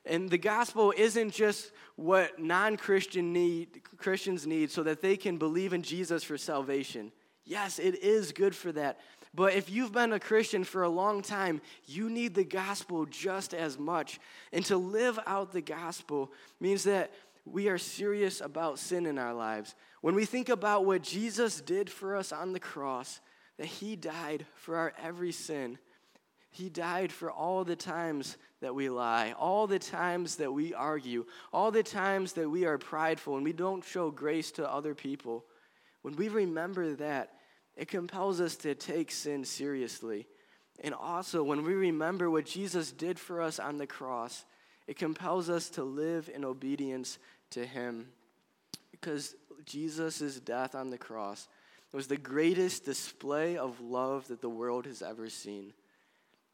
And 0.05 0.29
the 0.29 0.37
gospel 0.37 0.93
isn't 0.95 1.31
just 1.31 1.71
what 1.95 2.39
non-Christian 2.39 3.33
need 3.33 3.81
Christians 3.97 4.47
need 4.47 4.71
so 4.71 4.83
that 4.83 5.01
they 5.01 5.17
can 5.17 5.37
believe 5.37 5.73
in 5.73 5.83
Jesus 5.83 6.23
for 6.23 6.37
salvation. 6.37 7.11
Yes, 7.43 7.77
it 7.79 8.03
is 8.03 8.31
good 8.31 8.55
for 8.55 8.71
that. 8.73 8.99
But 9.37 9.53
if 9.53 9.69
you've 9.69 9.91
been 9.91 10.13
a 10.13 10.19
Christian 10.19 10.63
for 10.63 10.81
a 10.81 10.89
long 10.89 11.21
time, 11.21 11.61
you 11.85 12.09
need 12.09 12.33
the 12.33 12.43
gospel 12.43 13.05
just 13.05 13.53
as 13.53 13.77
much. 13.77 14.19
And 14.51 14.65
to 14.65 14.77
live 14.77 15.19
out 15.27 15.51
the 15.51 15.61
gospel 15.61 16.31
means 16.59 16.85
that 16.85 17.11
we 17.45 17.69
are 17.69 17.77
serious 17.77 18.41
about 18.41 18.79
sin 18.79 19.05
in 19.05 19.19
our 19.19 19.35
lives. 19.35 19.75
When 20.01 20.15
we 20.15 20.25
think 20.25 20.49
about 20.49 20.85
what 20.85 21.03
Jesus 21.03 21.61
did 21.61 21.87
for 21.87 22.15
us 22.15 22.31
on 22.31 22.51
the 22.51 22.59
cross, 22.59 23.21
that 23.57 23.67
he 23.67 23.95
died 23.95 24.47
for 24.55 24.75
our 24.75 24.91
every 25.03 25.31
sin. 25.31 25.77
He 26.49 26.67
died 26.67 27.11
for 27.11 27.29
all 27.29 27.63
the 27.63 27.75
times 27.75 28.37
that 28.61 28.73
we 28.73 28.89
lie, 28.89 29.35
all 29.37 29.67
the 29.67 29.77
times 29.77 30.37
that 30.37 30.51
we 30.51 30.73
argue, 30.73 31.27
all 31.53 31.69
the 31.69 31.83
times 31.83 32.33
that 32.33 32.49
we 32.49 32.65
are 32.65 32.79
prideful 32.79 33.35
and 33.35 33.43
we 33.43 33.53
don't 33.53 33.85
show 33.85 34.09
grace 34.09 34.49
to 34.53 34.67
other 34.67 34.95
people. 34.95 35.45
When 36.01 36.15
we 36.15 36.27
remember 36.27 36.95
that, 36.95 37.33
it 37.77 37.87
compels 37.87 38.41
us 38.41 38.55
to 38.57 38.73
take 38.73 39.11
sin 39.11 39.45
seriously. 39.45 40.27
And 40.79 40.93
also, 40.93 41.43
when 41.43 41.63
we 41.63 41.73
remember 41.73 42.29
what 42.29 42.45
Jesus 42.45 42.91
did 42.91 43.19
for 43.19 43.41
us 43.41 43.59
on 43.59 43.77
the 43.77 43.87
cross, 43.87 44.45
it 44.87 44.97
compels 44.97 45.49
us 45.49 45.69
to 45.71 45.83
live 45.83 46.29
in 46.33 46.43
obedience 46.43 47.19
to 47.51 47.65
Him. 47.65 48.07
Because 48.91 49.35
Jesus' 49.65 50.39
death 50.39 50.73
on 50.73 50.89
the 50.89 50.97
cross 50.97 51.47
was 51.93 52.07
the 52.07 52.17
greatest 52.17 52.83
display 52.83 53.57
of 53.57 53.79
love 53.79 54.27
that 54.27 54.41
the 54.41 54.49
world 54.49 54.85
has 54.85 55.01
ever 55.01 55.29
seen. 55.29 55.73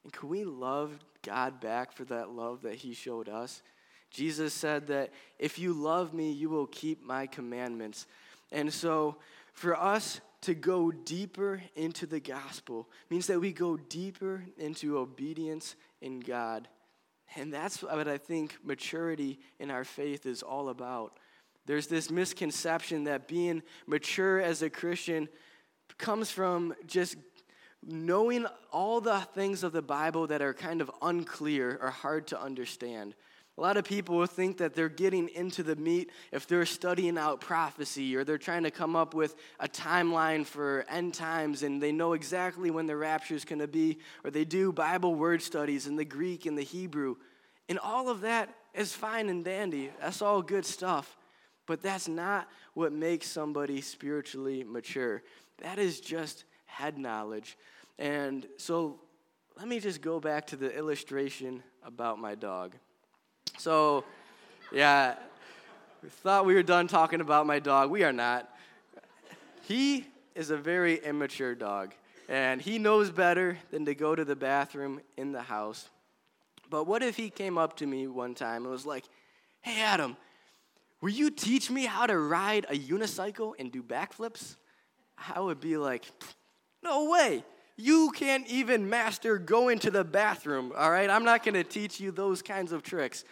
And 0.04 0.12
can 0.12 0.30
we 0.30 0.44
love 0.44 1.00
God 1.22 1.62
back 1.62 1.94
for 1.94 2.04
that 2.06 2.30
love 2.30 2.62
that 2.64 2.76
He 2.76 2.94
showed 2.94 3.30
us? 3.30 3.62
Jesus 4.10 4.54
said 4.54 4.88
that 4.88 5.12
if 5.40 5.58
you 5.58 5.74
love 5.74 6.14
me, 6.14 6.32
you 6.32 6.50
will 6.50 6.68
keep 6.68 7.04
my 7.04 7.28
commandments. 7.28 8.08
And 8.52 8.72
so, 8.72 9.18
for 9.54 9.76
us 9.76 10.22
to 10.44 10.54
go 10.54 10.92
deeper 10.92 11.62
into 11.76 12.06
the 12.06 12.20
gospel 12.20 12.90
means 13.10 13.28
that 13.28 13.40
we 13.40 13.52
go 13.52 13.78
deeper 13.78 14.44
into 14.58 14.98
obedience 14.98 15.76
in 16.02 16.20
God. 16.20 16.68
And 17.36 17.52
that's 17.52 17.82
what 17.82 18.08
I 18.08 18.18
think 18.18 18.58
maturity 18.64 19.40
in 19.60 19.72
our 19.72 19.84
faith 19.84 20.26
is 20.26 20.44
all 20.44 20.70
about. 20.70 21.18
There's 21.66 21.88
this 21.88 22.12
misconception 22.12 23.06
that 23.06 23.28
being 23.28 23.64
mature 23.88 24.40
as 24.42 24.62
a 24.62 24.70
Christian 24.70 25.30
comes 25.98 26.30
from 26.30 26.74
just 26.86 27.16
knowing 27.82 28.46
all 28.72 29.02
the 29.02 29.20
things 29.34 29.64
of 29.64 29.72
the 29.72 29.82
Bible 29.82 30.28
that 30.28 30.42
are 30.42 30.54
kind 30.54 30.82
of 30.82 30.92
unclear 31.02 31.80
or 31.82 31.90
hard 31.90 32.28
to 32.28 32.42
understand. 32.42 33.16
A 33.58 33.62
lot 33.62 33.78
of 33.78 33.86
people 33.86 34.18
will 34.18 34.26
think 34.26 34.58
that 34.58 34.74
they're 34.74 34.90
getting 34.90 35.30
into 35.30 35.62
the 35.62 35.76
meat 35.76 36.10
if 36.32 36.48
they're 36.48 36.66
studying 36.66 37.20
out 37.20 37.40
prophecy 37.40 38.16
or 38.16 38.24
they're 38.24 38.40
trying 38.40 38.64
to 38.64 38.72
come 38.72 38.96
up 38.96 39.14
with 39.14 39.36
a 39.60 39.68
timeline 39.68 40.44
for 40.44 40.86
end 40.90 41.14
times 41.14 41.62
and 41.62 41.82
they 41.82 41.92
know 41.92 42.14
exactly 42.14 42.72
when 42.72 42.88
the 42.88 42.98
rapture 42.98 43.36
is 43.36 43.46
going 43.46 43.60
to 43.60 43.68
be, 43.68 44.00
or 44.24 44.32
they 44.32 44.44
do 44.44 44.72
Bible 44.72 45.14
word 45.14 45.42
studies 45.42 45.86
in 45.86 45.96
the 45.96 46.06
Greek 46.06 46.48
and 46.48 46.58
the 46.58 46.64
Hebrew. 46.64 47.16
And 47.70 47.78
all 47.78 48.10
of 48.10 48.22
that 48.22 48.50
is 48.74 48.92
fine 48.94 49.30
and 49.30 49.46
dandy. 49.46 49.92
That's 50.02 50.24
all 50.24 50.42
good 50.42 50.66
stuff. 50.66 51.16
But 51.68 51.84
that's 51.84 52.08
not 52.08 52.50
what 52.74 52.92
makes 52.92 53.28
somebody 53.28 53.82
spiritually 53.82 54.64
mature. 54.64 55.22
That 55.60 55.78
is 55.78 56.02
just 56.02 56.46
head 56.66 56.98
knowledge. 56.98 57.56
And 58.00 58.48
so 58.58 59.00
let 59.56 59.68
me 59.68 59.80
just 59.80 60.02
go 60.02 60.20
back 60.20 60.48
to 60.48 60.56
the 60.56 60.76
illustration 60.76 61.62
about 61.86 62.20
my 62.20 62.34
dog. 62.34 62.76
So, 63.58 64.04
yeah, 64.72 65.16
we 66.02 66.10
thought 66.10 66.46
we 66.46 66.54
were 66.54 66.64
done 66.64 66.88
talking 66.88 67.22
about 67.22 67.46
my 67.46 67.60
dog. 67.60 67.90
We 67.90 68.04
are 68.04 68.12
not. 68.12 68.50
He 69.62 70.06
is 70.36 70.50
a 70.50 70.58
very 70.58 70.96
immature 70.96 71.56
dog, 71.56 71.94
and 72.28 72.62
he 72.62 72.80
knows 72.80 73.10
better 73.12 73.58
than 73.72 73.86
to 73.86 73.96
go 73.96 74.16
to 74.16 74.26
the 74.26 74.36
bathroom 74.36 75.02
in 75.18 75.32
the 75.32 75.42
house. 75.42 75.90
But 76.70 76.88
what 76.88 77.04
if 77.04 77.16
he 77.16 77.30
came 77.30 77.58
up 77.58 77.78
to 77.78 77.86
me 77.86 78.08
one 78.08 78.34
time 78.34 78.64
and 78.64 78.72
was 78.72 78.86
like, 78.86 79.06
Hey, 79.62 79.82
Adam, 79.82 80.18
will 81.02 81.12
you 81.12 81.30
teach 81.30 81.70
me 81.70 81.86
how 81.86 82.08
to 82.08 82.18
ride 82.18 82.66
a 82.70 82.78
unicycle 82.78 83.54
and 83.60 83.72
do 83.72 83.84
backflips? 83.84 84.56
I 85.34 85.40
would 85.40 85.62
be 85.62 85.78
like, 85.78 86.06
No 86.82 87.10
way. 87.10 87.46
You 87.76 88.12
can't 88.12 88.48
even 88.48 88.90
master 88.90 89.38
going 89.38 89.80
to 89.80 89.92
the 89.92 90.04
bathroom, 90.04 90.74
all 90.76 90.92
right? 90.92 91.10
I'm 91.10 91.24
not 91.24 91.44
gonna 91.44 91.64
teach 91.64 92.00
you 92.00 92.12
those 92.12 92.42
kinds 92.42 92.72
of 92.72 92.84
tricks. 92.84 93.24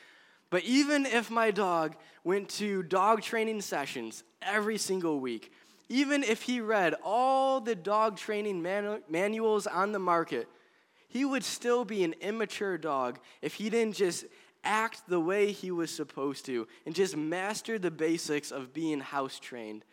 But 0.51 0.63
even 0.65 1.07
if 1.07 1.31
my 1.31 1.49
dog 1.49 1.95
went 2.23 2.49
to 2.49 2.83
dog 2.83 3.23
training 3.23 3.61
sessions 3.61 4.23
every 4.41 4.77
single 4.77 5.19
week, 5.19 5.51
even 5.89 6.23
if 6.23 6.43
he 6.43 6.61
read 6.61 6.93
all 7.03 7.61
the 7.61 7.73
dog 7.73 8.17
training 8.17 8.61
manu- 8.61 9.01
manuals 9.09 9.65
on 9.65 9.93
the 9.93 9.99
market, 9.99 10.47
he 11.07 11.25
would 11.25 11.43
still 11.43 11.83
be 11.83 12.03
an 12.03 12.13
immature 12.21 12.77
dog 12.77 13.19
if 13.41 13.55
he 13.55 13.69
didn't 13.69 13.95
just 13.95 14.25
act 14.63 15.03
the 15.07 15.19
way 15.19 15.51
he 15.51 15.71
was 15.71 15.89
supposed 15.89 16.45
to 16.45 16.67
and 16.85 16.93
just 16.93 17.17
master 17.17 17.79
the 17.79 17.89
basics 17.89 18.51
of 18.51 18.73
being 18.73 18.99
house 18.99 19.39
trained. 19.39 19.83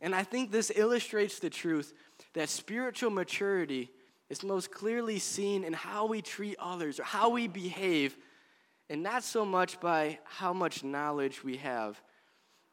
And 0.00 0.14
I 0.14 0.24
think 0.24 0.50
this 0.50 0.70
illustrates 0.74 1.38
the 1.38 1.50
truth 1.50 1.94
that 2.34 2.48
spiritual 2.48 3.10
maturity 3.10 3.90
is 4.28 4.42
most 4.42 4.70
clearly 4.70 5.18
seen 5.18 5.64
in 5.64 5.72
how 5.72 6.06
we 6.06 6.22
treat 6.22 6.56
others 6.58 7.00
or 7.00 7.04
how 7.04 7.30
we 7.30 7.48
behave 7.48 8.16
and 8.90 9.02
not 9.02 9.22
so 9.22 9.44
much 9.44 9.80
by 9.80 10.18
how 10.24 10.52
much 10.52 10.82
knowledge 10.82 11.44
we 11.44 11.56
have. 11.58 12.00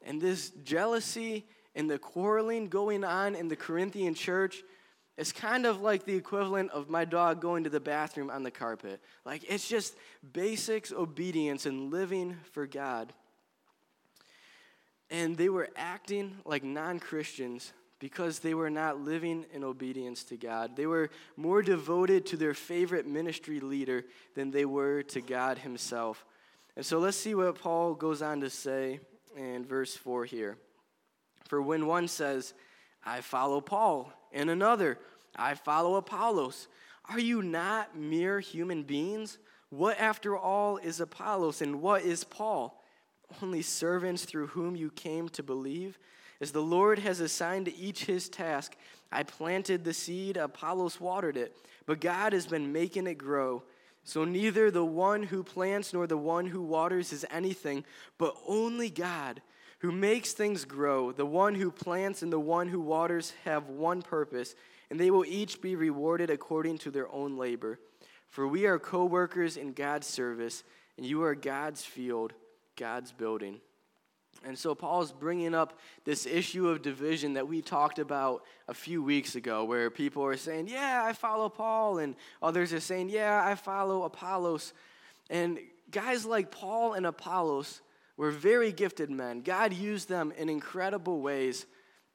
And 0.01 0.22
this 0.22 0.51
jealousy 0.63 1.45
and 1.75 1.89
the 1.89 2.00
quarreling 2.00 2.67
going 2.67 3.03
on 3.03 3.36
in 3.36 3.48
the 3.48 3.55
Corinthian 3.55 4.13
church 4.13 4.63
is 5.17 5.31
kind 5.31 5.65
of 5.65 5.81
like 5.81 6.05
the 6.05 6.15
equivalent 6.15 6.72
of 6.72 6.89
my 6.89 7.05
dog 7.05 7.41
going 7.41 7.63
to 7.63 7.69
the 7.69 7.79
bathroom 7.79 8.29
on 8.29 8.43
the 8.43 8.51
carpet. 8.51 9.01
Like 9.25 9.43
it's 9.50 9.67
just 9.67 9.95
basics 10.34 10.91
obedience 10.91 11.65
and 11.65 11.91
living 11.91 12.38
for 12.51 12.67
God. 12.67 13.13
And 15.10 15.38
they 15.38 15.50
were 15.50 15.69
acting 15.75 16.38
like 16.45 16.63
non 16.63 17.00
Christians 17.00 17.72
because 18.00 18.40
they 18.40 18.54
were 18.54 18.70
not 18.70 19.00
living 19.00 19.46
in 19.54 19.64
obedience 19.64 20.24
to 20.25 20.38
God. 20.38 20.75
They 20.75 20.86
were 20.86 21.10
more 21.38 21.62
devoted 21.62 22.25
to 22.28 22.38
their 22.38 22.54
favorite 22.54 23.08
ministry 23.08 23.60
leader 23.60 24.04
than 24.36 24.52
they 24.52 24.66
were 24.66 25.04
to 25.04 25.22
God 25.22 25.60
Himself. 25.60 26.25
And 26.75 26.86
so 26.86 27.00
let's 27.00 27.18
see 27.18 27.36
what 27.36 27.60
Paul 27.60 27.94
goes 27.94 28.22
on 28.22 28.42
to 28.42 28.50
say 28.50 29.00
in 29.38 29.66
verse 29.66 29.96
4 29.96 30.25
here. 30.25 30.58
For 31.48 31.62
when 31.62 31.88
one 31.88 32.08
says, 32.08 32.54
I 33.06 33.22
follow 33.22 33.62
Paul, 33.62 34.12
and 34.34 34.50
another, 34.50 34.98
I 35.36 35.54
follow 35.54 35.96
Apollos, 35.96 36.68
are 37.08 37.20
you 37.20 37.42
not 37.42 37.96
mere 37.96 38.40
human 38.40 38.84
beings? 38.84 39.38
What, 39.70 40.00
after 40.00 40.36
all, 40.36 40.78
is 40.78 41.00
Apollos, 41.00 41.62
and 41.62 41.82
what 41.82 42.02
is 42.04 42.24
Paul? 42.24 42.84
Only 43.42 43.62
servants 43.62 44.25
through 44.25 44.48
whom 44.48 44.75
you 44.75 44.90
came 44.90 45.30
to 45.30 45.44
believe 45.44 45.98
as 46.42 46.51
the 46.51 46.62
Lord 46.62 47.00
has 47.00 47.20
assigned 47.20 47.65
to 47.65 47.75
each 47.75 48.06
his 48.06 48.30
task, 48.30 48.75
I 49.12 49.24
planted 49.24 49.84
the 49.84 49.94
seed, 49.94 50.38
Apollos 50.38 51.00
watered 51.00 51.38
it, 51.38 51.56
but 51.86 52.01
God 52.01 52.34
has 52.34 52.48
been 52.48 52.74
making 52.74 53.08
it 53.08 53.18
grow. 53.18 53.63
So 54.04 54.24
neither 54.24 54.70
the 54.70 54.86
one 54.86 55.24
who 55.24 55.44
plants 55.44 55.94
nor 55.94 56.06
the 56.06 56.18
one 56.18 56.46
who 56.46 56.62
waters 56.62 57.12
is 57.12 57.25
anything, 57.32 57.86
but 58.18 58.36
only 58.48 58.89
God 58.89 59.42
who 59.80 59.92
makes 59.92 60.34
things 60.34 60.65
grow. 60.65 61.12
The 61.12 61.25
one 61.25 61.56
who 61.56 61.72
plants 61.72 62.22
and 62.22 62.32
the 62.32 62.39
one 62.39 62.68
who 62.68 62.80
waters 62.82 63.34
have 63.46 63.70
one 63.70 64.01
purpose, 64.01 64.56
and 64.89 65.00
they 65.00 65.12
will 65.12 65.25
each 65.25 65.62
be 65.62 65.75
rewarded 65.75 66.30
according 66.30 66.77
to 66.80 66.92
their 66.92 67.12
own 67.12 67.38
labor. 67.38 67.80
For 68.30 68.48
we 68.48 68.65
are 68.65 68.80
co 68.80 69.06
workers 69.06 69.58
in 69.58 69.74
God's 69.74 70.08
service, 70.08 70.63
and 70.98 71.06
you 71.06 71.24
are 71.24 71.36
God's 71.36 71.84
field, 71.84 72.34
God's 72.75 73.12
building. 73.12 73.60
And 74.44 74.58
so 74.58 74.75
Paul's 74.75 75.12
bringing 75.12 75.56
up 75.56 75.80
this 76.04 76.25
issue 76.25 76.68
of 76.70 76.82
division 76.82 77.34
that 77.34 77.48
we 77.48 77.62
talked 77.62 77.98
about 78.00 78.44
a 78.68 78.74
few 78.74 79.01
weeks 79.01 79.36
ago, 79.36 79.63
where 79.63 79.89
people 79.89 80.24
are 80.24 80.38
saying, 80.38 80.68
Yeah, 80.68 81.04
I 81.04 81.13
follow 81.13 81.50
Paul, 81.50 82.00
and 82.00 82.15
others 82.42 82.74
are 82.74 82.80
saying, 82.80 83.10
Yeah, 83.10 83.42
I 83.44 83.56
follow 83.56 84.04
Apollos. 84.04 84.74
And 85.30 85.60
guys 85.89 86.25
like 86.25 86.51
Paul 86.51 86.94
and 86.94 87.06
Apollos 87.06 87.82
were 88.18 88.32
very 88.32 88.72
gifted 88.72 89.10
men. 89.10 89.42
God 89.42 89.74
used 89.74 90.10
them 90.10 90.32
in 90.38 90.50
incredible 90.50 91.22
ways, 91.22 91.65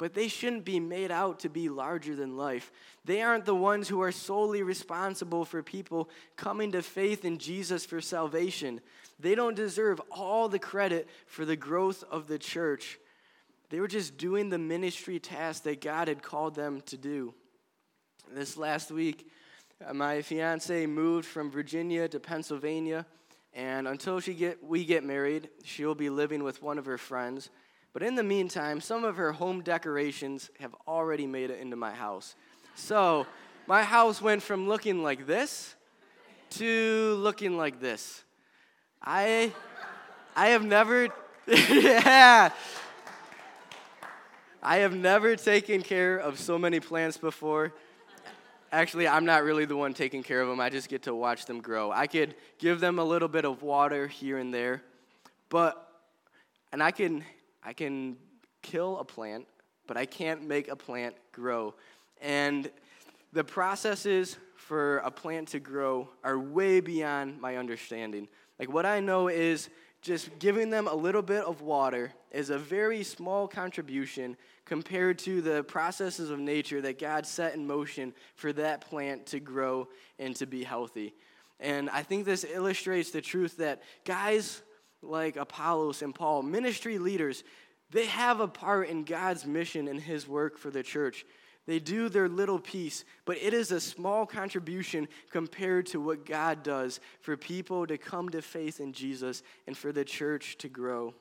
but 0.01 0.15
they 0.15 0.29
shouldn't 0.29 0.65
be 0.65 0.81
made 0.81 1.11
out 1.11 1.41
to 1.41 1.51
be 1.51 1.69
larger 1.69 2.17
than 2.17 2.35
life. 2.35 2.73
They 3.05 3.21
aren't 3.21 3.45
the 3.45 3.55
ones 3.55 3.87
who 3.87 4.01
are 4.01 4.11
solely 4.11 4.63
responsible 4.63 5.45
for 5.45 5.63
people 5.63 6.09
coming 6.37 6.73
to 6.73 6.81
faith 6.81 7.27
in 7.27 7.37
Jesus 7.37 7.85
for 7.85 8.01
salvation. 8.01 8.81
They 9.19 9.35
don't 9.35 9.55
deserve 9.55 10.01
all 10.11 10.49
the 10.49 10.59
credit 10.59 11.07
for 11.27 11.45
the 11.45 11.55
growth 11.55 12.03
of 12.11 12.29
the 12.29 12.39
church. 12.39 12.99
they 13.69 13.79
were 13.79 13.87
just 13.87 14.17
doing 14.17 14.49
the 14.49 14.59
ministry 14.59 15.19
task 15.19 15.65
that 15.65 15.83
God 15.83 16.09
had 16.09 16.23
called 16.23 16.55
them 16.55 16.81
to 16.87 16.97
do. 16.97 17.35
This 18.33 18.57
last 18.57 18.91
week, 18.91 19.31
uh, 19.87 19.93
my 19.93 20.23
fiance 20.23 20.87
moved 20.87 21.27
from 21.27 21.51
Virginia 21.51 22.09
to 22.09 22.19
Pennsylvania, 22.19 23.05
and 23.53 23.87
until 23.87 24.19
she 24.19 24.33
get, 24.33 24.65
we 24.65 24.87
get 24.87 25.05
married, 25.05 25.51
she'll 25.63 25.95
be 25.95 26.09
living 26.09 26.43
with 26.43 26.63
one 26.63 26.79
of 26.79 26.87
her 26.87 26.99
friends. 26.99 27.51
But 27.93 28.03
in 28.03 28.15
the 28.15 28.23
meantime, 28.23 28.81
some 28.81 29.05
of 29.05 29.17
her 29.17 29.33
home 29.33 29.63
decorations 29.63 30.51
have 30.61 30.75
already 30.87 31.27
made 31.27 31.51
it 31.51 31.61
into 31.61 31.77
my 31.77 31.93
house. 31.93 32.37
So 32.77 33.27
my 33.67 33.83
house 33.83 34.23
went 34.23 34.43
from 34.43 34.69
looking 34.69 35.03
like 35.03 35.27
this 35.27 35.75
to 36.51 37.17
looking 37.19 37.57
like 37.57 37.81
this. 37.81 38.23
I, 39.03 39.53
I 40.37 40.49
have 40.49 40.65
never, 40.65 41.09
yeah. 41.47 42.51
I 44.63 44.77
have 44.79 44.95
never 44.95 45.37
taken 45.37 45.83
care 45.83 46.19
of 46.19 46.39
so 46.39 46.59
many 46.59 46.81
plants 46.81 47.17
before. 47.17 47.73
Actually, 48.71 49.09
I'm 49.09 49.25
not 49.25 49.43
really 49.43 49.65
the 49.65 49.77
one 49.77 49.95
taking 49.95 50.23
care 50.23 50.41
of 50.41 50.49
them. 50.49 50.61
I 50.61 50.71
just 50.71 50.89
get 50.89 51.05
to 51.05 51.15
watch 51.15 51.47
them 51.47 51.61
grow. 51.61 51.91
I 51.91 52.07
could 52.07 52.37
give 52.59 52.79
them 52.79 53.01
a 53.01 53.05
little 53.05 53.27
bit 53.27 53.45
of 53.45 53.63
water 53.63 54.07
here 54.07 54.39
and 54.39 54.55
there, 54.55 54.83
but 55.49 55.89
and 56.73 56.81
I 56.83 56.93
can 56.93 57.25
I 57.63 57.73
can 57.73 58.17
kill 58.63 58.99
a 58.99 59.05
plant, 59.05 59.47
but 59.87 59.97
I 59.97 60.07
can't 60.07 60.47
make 60.47 60.69
a 60.69 60.77
plant 60.77 61.15
grow. 61.33 61.75
And 62.21 62.71
the 63.33 63.45
processes 63.45 64.37
for 64.57 64.99
a 64.99 65.11
plant 65.11 65.49
to 65.49 65.61
grow 65.61 66.09
are 66.25 66.39
way 66.39 66.81
beyond 66.81 67.41
my 67.41 67.57
understanding. 67.57 68.29
Like, 68.59 68.73
what 68.73 68.87
I 68.87 69.01
know 69.01 69.29
is 69.29 69.69
just 70.03 70.39
giving 70.39 70.71
them 70.71 70.89
a 70.89 70.95
little 70.95 71.23
bit 71.23 71.45
of 71.45 71.61
water 71.61 72.13
is 72.31 72.51
a 72.51 72.59
very 72.59 73.03
small 73.03 73.47
contribution 73.47 74.37
compared 74.65 75.19
to 75.19 75.43
the 75.43 75.63
processes 75.65 76.31
of 76.31 76.39
nature 76.39 76.81
that 76.81 76.99
God 76.99 77.27
set 77.27 77.55
in 77.55 77.67
motion 77.67 78.15
for 78.35 78.53
that 78.55 78.81
plant 78.81 79.27
to 79.27 79.41
grow 79.41 79.89
and 80.19 80.35
to 80.37 80.47
be 80.47 80.63
healthy. 80.63 81.15
And 81.59 81.91
I 81.91 82.03
think 82.03 82.25
this 82.25 82.45
illustrates 82.45 83.11
the 83.11 83.21
truth 83.21 83.59
that 83.59 83.83
guys 84.05 84.63
like 85.03 85.37
Apollos 85.37 86.03
and 86.03 86.15
Paul, 86.15 86.43
ministry 86.43 86.99
leaders, 86.99 87.45
they 87.91 88.07
have 88.07 88.41
a 88.41 88.49
part 88.49 88.89
in 88.89 89.05
God's 89.05 89.47
mission 89.47 89.89
and 89.89 90.01
his 90.01 90.29
work 90.29 90.59
for 90.59 90.71
the 90.71 90.83
church. 90.83 91.25
They 91.67 91.79
do 91.79 92.09
their 92.09 92.29
little 92.29 92.59
piece, 92.59 93.05
but 93.25 93.37
it 93.37 93.53
is 93.53 93.71
a 93.71 93.81
small 93.81 94.27
contribution 94.27 95.09
compared 95.31 95.87
to 95.87 96.01
what 96.01 96.27
God 96.27 96.63
does 96.63 97.01
for 97.21 97.37
people 97.37 97.87
to 97.87 97.99
come 97.99 98.29
to 98.31 98.43
faith 98.43 98.81
in 98.81 98.93
Jesus 98.93 99.43
and 99.67 99.77
for 99.77 99.93
the 99.93 100.05
church 100.05 100.57
to 100.59 100.69
grow. 100.69 101.15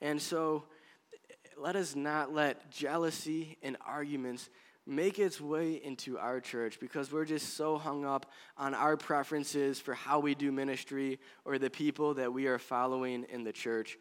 And 0.00 0.20
so, 0.20 0.64
let 1.56 1.76
us 1.76 1.94
not 1.94 2.32
let 2.32 2.70
jealousy 2.70 3.58
and 3.62 3.76
arguments 3.86 4.48
make 4.86 5.18
its 5.18 5.40
way 5.40 5.74
into 5.74 6.18
our 6.18 6.40
church 6.40 6.80
because 6.80 7.12
we're 7.12 7.24
just 7.24 7.54
so 7.54 7.78
hung 7.78 8.04
up 8.04 8.30
on 8.56 8.74
our 8.74 8.96
preferences 8.96 9.78
for 9.78 9.94
how 9.94 10.18
we 10.18 10.34
do 10.34 10.50
ministry 10.50 11.18
or 11.44 11.58
the 11.58 11.70
people 11.70 12.14
that 12.14 12.32
we 12.32 12.46
are 12.46 12.58
following 12.58 13.24
in 13.30 13.44
the 13.44 13.52
church. 13.52 13.98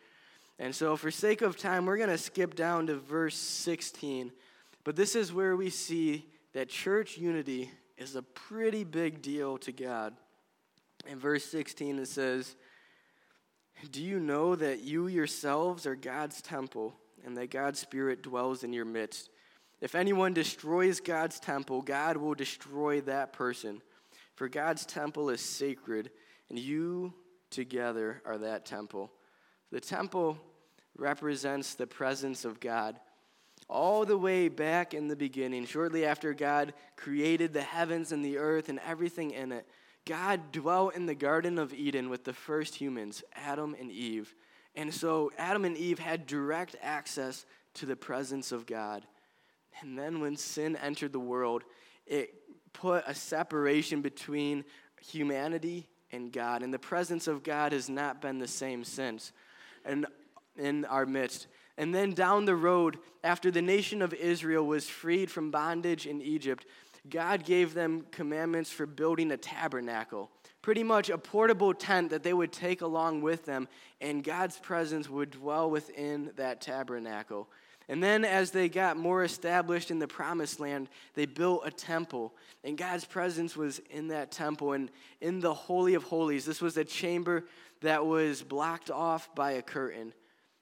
And 0.58 0.76
so, 0.76 0.98
for 0.98 1.12
sake 1.12 1.42
of 1.42 1.58
time, 1.58 1.86
we're 1.86 1.98
going 1.98 2.10
to 2.10 2.18
skip 2.18 2.56
down 2.56 2.88
to 2.88 2.96
verse 2.96 3.36
16 3.36 4.32
but 4.84 4.96
this 4.96 5.16
is 5.16 5.34
where 5.34 5.56
we 5.56 5.70
see 5.70 6.26
that 6.54 6.70
church 6.70 7.18
unity 7.18 7.72
is 7.98 8.16
a 8.16 8.22
pretty 8.22 8.84
big 8.84 9.22
deal 9.22 9.58
to 9.60 9.72
God. 9.72 10.16
In 11.08 11.20
verse 11.20 11.46
16, 11.46 12.00
it 12.00 12.08
says, 12.08 12.56
Do 13.92 14.02
you 14.02 14.20
know 14.20 14.56
that 14.56 14.82
you 14.82 15.08
yourselves 15.08 15.86
are 15.86 15.96
God's 15.96 16.42
temple 16.42 16.96
and 17.26 17.38
that 17.38 17.52
God's 17.52 17.80
Spirit 17.80 18.24
dwells 18.24 18.64
in 18.64 18.74
your 18.74 18.86
midst? 18.86 19.30
If 19.82 19.96
anyone 19.96 20.34
destroys 20.34 21.00
God's 21.00 21.40
temple, 21.40 21.82
God 21.82 22.18
will 22.18 22.34
destroy 22.34 23.02
that 23.02 23.34
person. 23.34 23.82
For 24.36 24.50
God's 24.50 24.86
temple 24.86 25.30
is 25.30 25.42
sacred, 25.42 26.12
and 26.50 26.60
you 26.60 27.14
together 27.50 28.22
are 28.26 28.38
that 28.40 28.66
temple. 28.66 29.12
The 29.72 29.82
temple 29.82 30.38
represents 30.98 31.76
the 31.76 31.88
presence 31.88 32.46
of 32.46 32.60
God 32.60 33.00
all 33.70 34.04
the 34.04 34.18
way 34.18 34.50
back 34.50 34.94
in 34.94 35.08
the 35.08 35.16
beginning, 35.16 35.66
shortly 35.66 36.04
after 36.06 36.34
God 36.34 36.74
created 36.96 37.54
the 37.54 37.62
heavens 37.62 38.12
and 38.12 38.26
the 38.26 38.38
earth 38.38 38.68
and 38.68 38.80
everything 38.86 39.32
in 39.32 39.52
it, 39.52 39.68
God 40.06 40.52
dwelt 40.52 40.96
in 40.96 41.06
the 41.06 41.16
Garden 41.16 41.60
of 41.60 41.74
Eden 41.74 42.10
with 42.10 42.24
the 42.24 42.34
first 42.34 42.76
humans, 42.76 43.24
Adam 43.36 43.76
and 43.80 43.92
Eve. 43.92 44.34
And 44.76 44.94
so 44.94 45.32
Adam 45.38 45.66
and 45.66 45.78
Eve 45.78 46.00
had 46.00 46.26
direct 46.26 46.76
access 46.82 47.46
to 47.76 47.86
the 47.86 47.96
presence 47.96 48.52
of 48.52 48.66
God. 48.66 49.06
And 49.82 49.98
then 49.98 50.20
when 50.20 50.36
sin 50.36 50.76
entered 50.76 51.14
the 51.14 51.20
world, 51.20 51.64
it 52.06 52.34
put 52.74 53.04
a 53.08 53.16
separation 53.16 54.02
between 54.02 54.66
humanity 55.02 55.88
and 56.12 56.32
God. 56.32 56.64
And 56.64 56.74
the 56.74 56.80
presence 56.80 57.28
of 57.28 57.44
God 57.44 57.72
has 57.72 57.90
not 57.90 58.22
been 58.22 58.40
the 58.40 58.48
same 58.48 58.84
since. 58.84 59.32
And 59.86 60.06
in 60.60 60.86
our 60.86 61.06
midst. 61.06 61.48
And 61.78 61.96
then 61.96 62.14
down 62.14 62.46
the 62.46 62.56
road, 62.56 62.98
after 63.24 63.50
the 63.50 63.62
nation 63.62 64.02
of 64.02 64.14
Israel 64.14 64.66
was 64.66 64.90
freed 64.90 65.32
from 65.32 65.52
bondage 65.52 66.06
in 66.06 66.22
Egypt, 66.22 66.66
God 67.10 67.46
gave 67.46 67.74
them 67.74 68.06
commandments 68.12 68.70
for 68.70 68.86
building 68.86 69.32
a 69.32 69.38
tabernacle, 69.38 70.30
pretty 70.62 70.84
much 70.84 71.10
a 71.10 71.18
portable 71.18 71.74
tent 71.74 72.10
that 72.10 72.24
they 72.24 72.34
would 72.34 72.52
take 72.52 72.82
along 72.82 73.22
with 73.22 73.46
them, 73.46 73.70
and 74.02 74.24
God's 74.24 74.60
presence 74.60 75.10
would 75.10 75.32
dwell 75.32 75.72
within 75.72 76.32
that 76.36 76.60
tabernacle. 76.60 77.50
And 77.90 78.04
then, 78.04 78.24
as 78.24 78.52
they 78.52 78.70
got 78.70 78.98
more 78.98 79.24
established 79.24 79.90
in 79.90 79.98
the 79.98 80.08
promised 80.08 80.60
land, 80.60 80.90
they 81.16 81.26
built 81.26 81.64
a 81.66 81.72
temple. 81.72 82.36
And 82.64 82.78
God's 82.78 83.04
presence 83.04 83.58
was 83.58 83.80
in 83.90 84.10
that 84.10 84.32
temple 84.32 84.74
and 84.74 84.92
in 85.20 85.40
the 85.40 85.56
Holy 85.56 85.96
of 85.96 86.04
Holies. 86.04 86.46
This 86.46 86.62
was 86.62 86.78
a 86.78 86.86
chamber 86.86 87.46
that 87.82 88.06
was 88.06 88.44
blocked 88.44 88.92
off 88.92 89.34
by 89.34 89.54
a 89.54 89.64
curtain. 89.64 90.14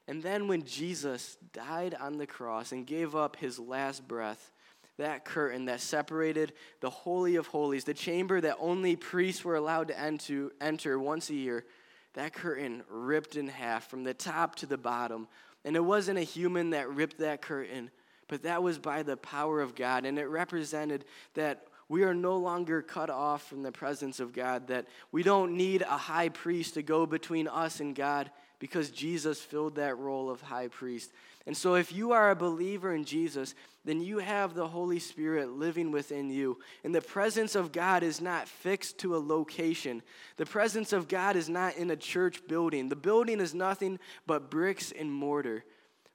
And 0.07 0.23
then 0.23 0.47
when 0.47 0.63
Jesus 0.63 1.37
died 1.51 1.93
on 1.99 2.17
the 2.17 2.25
cross 2.25 2.71
and 2.71 2.87
gave 2.87 3.13
up 3.13 3.35
his 3.35 3.59
last 3.59 4.07
breath, 4.07 4.53
that 4.97 5.25
curtain 5.25 5.65
that 5.65 5.81
separated 5.81 6.53
the 6.79 6.89
Holy 6.89 7.35
of 7.35 7.47
Holies, 7.47 7.83
the 7.83 7.93
chamber 7.93 8.39
that 8.39 8.55
only 8.57 8.95
priests 8.95 9.43
were 9.43 9.57
allowed 9.57 9.89
to 9.89 10.51
enter 10.61 10.97
once 10.97 11.29
a 11.29 11.35
year, 11.35 11.65
that 12.13 12.33
curtain 12.33 12.83
ripped 12.89 13.35
in 13.35 13.49
half 13.49 13.89
from 13.89 14.05
the 14.05 14.13
top 14.13 14.55
to 14.55 14.65
the 14.65 14.77
bottom. 14.77 15.27
And 15.67 15.75
it 15.75 15.83
wasn't 15.83 16.17
a 16.17 16.23
human 16.23 16.69
that 16.69 16.89
ripped 16.89 17.17
that 17.17 17.41
curtain, 17.41 17.91
but 18.29 18.43
that 18.43 18.63
was 18.63 18.79
by 18.79 19.03
the 19.03 19.17
power 19.17 19.59
of 19.59 19.75
God. 19.75 20.05
And 20.05 20.17
it 20.17 20.27
represented 20.27 21.03
that 21.33 21.67
we 21.89 22.03
are 22.03 22.13
no 22.13 22.37
longer 22.37 22.81
cut 22.81 23.09
off 23.09 23.45
from 23.45 23.63
the 23.63 23.71
presence 23.73 24.21
of 24.21 24.31
God, 24.31 24.67
that 24.67 24.85
we 25.11 25.23
don't 25.23 25.57
need 25.57 25.81
a 25.81 25.97
high 25.97 26.29
priest 26.29 26.75
to 26.75 26.83
go 26.83 27.05
between 27.05 27.49
us 27.49 27.81
and 27.81 27.93
God 27.93 28.31
because 28.59 28.91
Jesus 28.91 29.41
filled 29.41 29.75
that 29.75 29.97
role 29.97 30.29
of 30.29 30.39
high 30.39 30.69
priest. 30.69 31.11
And 31.47 31.55
so, 31.55 31.75
if 31.75 31.93
you 31.93 32.11
are 32.11 32.29
a 32.29 32.35
believer 32.35 32.93
in 32.93 33.05
Jesus, 33.05 33.55
then 33.85 34.01
you 34.01 34.17
have 34.17 34.53
the 34.53 34.67
Holy 34.67 34.99
Spirit 34.99 35.53
living 35.53 35.91
within 35.91 36.29
you. 36.29 36.59
And 36.83 36.93
the 36.93 36.99
presence 36.99 37.55
of 37.55 37.71
God 37.71 38.03
is 38.03 38.19
not 38.19 38.49
fixed 38.49 38.97
to 38.99 39.15
a 39.15 39.17
location. 39.17 40.03
The 40.35 40.45
presence 40.45 40.91
of 40.91 41.07
God 41.07 41.37
is 41.37 41.47
not 41.47 41.77
in 41.77 41.89
a 41.89 41.95
church 41.95 42.45
building. 42.49 42.89
The 42.89 42.97
building 42.97 43.39
is 43.39 43.55
nothing 43.55 43.97
but 44.25 44.51
bricks 44.51 44.91
and 44.91 45.09
mortar. 45.09 45.63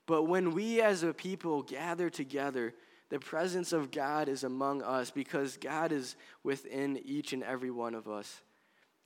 But 0.05 0.25
when 0.25 0.51
we 0.51 0.83
as 0.83 1.03
a 1.03 1.15
people 1.15 1.63
gather 1.63 2.11
together, 2.11 2.75
the 3.09 3.19
presence 3.19 3.73
of 3.73 3.91
God 3.91 4.29
is 4.29 4.45
among 4.45 4.83
us 4.83 5.11
because 5.11 5.57
God 5.57 5.93
is 5.93 6.15
within 6.45 7.01
each 7.07 7.33
and 7.33 7.43
every 7.43 7.71
one 7.71 7.95
of 7.95 8.07
us. 8.07 8.43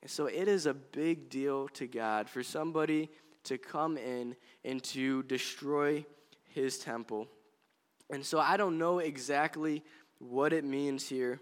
And 0.02 0.10
so 0.10 0.26
it 0.26 0.48
is 0.48 0.66
a 0.66 0.74
big 0.74 1.30
deal 1.30 1.68
to 1.74 1.86
God 1.86 2.28
for 2.28 2.42
somebody 2.42 3.10
to 3.44 3.58
come 3.58 3.96
in 3.96 4.34
and 4.64 4.82
to 4.82 5.22
destroy 5.22 6.04
his 6.56 6.78
temple. 6.78 7.28
And 8.10 8.24
so 8.24 8.40
I 8.40 8.56
don't 8.56 8.78
know 8.78 8.98
exactly 8.98 9.84
what 10.18 10.54
it 10.54 10.64
means 10.64 11.06
here 11.06 11.38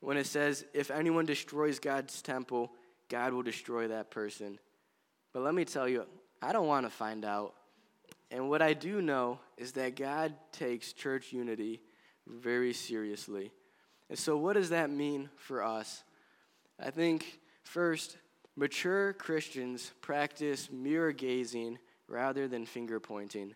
when 0.00 0.16
it 0.16 0.26
says, 0.26 0.64
if 0.72 0.90
anyone 0.90 1.26
destroys 1.26 1.80
God's 1.80 2.22
temple, 2.22 2.70
God 3.08 3.32
will 3.32 3.42
destroy 3.42 3.88
that 3.88 4.10
person. 4.10 4.58
But 5.32 5.42
let 5.42 5.54
me 5.54 5.64
tell 5.64 5.88
you, 5.88 6.06
I 6.40 6.52
don't 6.52 6.68
want 6.68 6.86
to 6.86 6.90
find 6.90 7.24
out. 7.24 7.54
And 8.30 8.48
what 8.48 8.62
I 8.62 8.72
do 8.72 9.02
know 9.02 9.40
is 9.58 9.72
that 9.72 9.96
God 9.96 10.32
takes 10.52 10.92
church 10.92 11.32
unity 11.32 11.80
very 12.26 12.72
seriously. 12.72 13.52
And 14.08 14.18
so, 14.18 14.36
what 14.36 14.54
does 14.54 14.70
that 14.70 14.90
mean 14.90 15.28
for 15.36 15.62
us? 15.62 16.04
I 16.78 16.90
think, 16.90 17.40
first, 17.64 18.16
Mature 18.56 19.12
Christians 19.14 19.92
practice 20.00 20.70
mirror 20.70 21.12
gazing 21.12 21.78
rather 22.06 22.46
than 22.46 22.64
finger 22.64 23.00
pointing. 23.00 23.54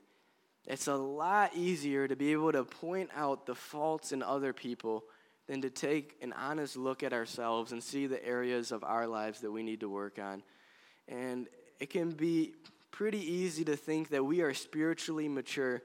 It's 0.67 0.89
a 0.89 0.97
lot 0.97 1.55
easier 1.55 2.09
to 2.09 2.17
be 2.17 2.33
able 2.33 2.53
to 2.53 2.65
point 2.65 3.11
out 3.15 3.47
the 3.47 3.55
faults 3.55 4.13
in 4.13 4.23
other 4.23 4.53
people 4.53 5.05
than 5.47 5.63
to 5.63 5.71
take 5.71 6.17
an 6.23 6.33
honest 6.33 6.77
look 6.77 7.05
at 7.05 7.13
ourselves 7.13 7.71
and 7.71 7.83
see 7.83 8.07
the 8.07 8.25
areas 8.27 8.73
of 8.73 8.83
our 8.83 9.07
lives 9.07 9.41
that 9.41 9.51
we 9.53 9.63
need 9.63 9.81
to 9.81 9.89
work 9.89 10.19
on. 10.19 10.43
And 11.07 11.47
it 11.79 11.91
can 11.91 12.11
be 12.11 12.55
pretty 12.91 13.21
easy 13.21 13.65
to 13.65 13.77
think 13.77 14.09
that 14.09 14.25
we 14.25 14.41
are 14.41 14.55
spiritually 14.55 15.29
mature 15.29 15.83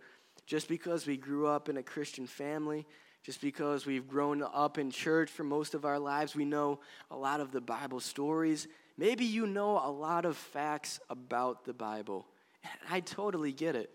just 0.47 0.67
because 0.67 1.05
we 1.05 1.15
grew 1.15 1.45
up 1.45 1.69
in 1.69 1.77
a 1.77 1.83
Christian 1.83 2.25
family, 2.25 2.87
just 3.23 3.39
because 3.39 3.85
we've 3.85 4.07
grown 4.07 4.41
up 4.41 4.79
in 4.79 4.89
church 4.89 5.29
for 5.29 5.43
most 5.43 5.75
of 5.75 5.85
our 5.85 5.99
lives, 5.99 6.35
we 6.35 6.45
know 6.45 6.79
a 7.11 7.15
lot 7.15 7.39
of 7.39 7.51
the 7.51 7.61
Bible 7.61 7.99
stories. 7.99 8.67
Maybe 8.97 9.25
you 9.25 9.45
know 9.45 9.77
a 9.77 9.91
lot 9.91 10.25
of 10.25 10.35
facts 10.35 10.99
about 11.09 11.65
the 11.65 11.73
Bible. 11.73 12.25
I 12.89 13.01
totally 13.01 13.51
get 13.51 13.75
it. 13.75 13.93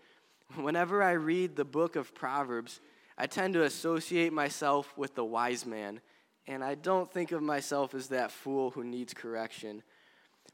Whenever 0.55 1.03
I 1.03 1.11
read 1.11 1.55
the 1.55 1.65
book 1.65 1.95
of 1.95 2.15
Proverbs, 2.15 2.79
I 3.17 3.27
tend 3.27 3.53
to 3.55 3.63
associate 3.63 4.31
myself 4.31 4.95
with 4.97 5.15
the 5.15 5.25
wise 5.25 5.65
man, 5.65 6.01
and 6.45 6.63
I 6.63 6.75
don't 6.75 7.11
think 7.11 7.31
of 7.31 7.41
myself 7.41 7.93
as 7.93 8.09
that 8.09 8.31
fool 8.31 8.71
who 8.71 8.83
needs 8.83 9.13
correction. 9.13 9.83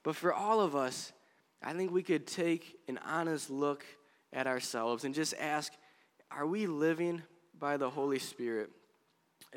But 0.04 0.16
for 0.16 0.34
all 0.34 0.62
of 0.62 0.76
us, 0.76 1.12
I 1.62 1.74
think 1.74 1.92
we 1.92 2.04
could 2.04 2.26
take 2.26 2.78
an 2.88 3.00
honest 3.06 3.50
look 3.50 3.86
at 4.32 4.48
ourselves 4.48 5.04
and 5.04 5.14
just 5.14 5.34
ask 5.40 5.72
are 6.32 6.48
we 6.48 6.66
living 6.66 7.22
by 7.60 7.78
the 7.78 7.90
Holy 7.90 8.18
Spirit? 8.18 8.72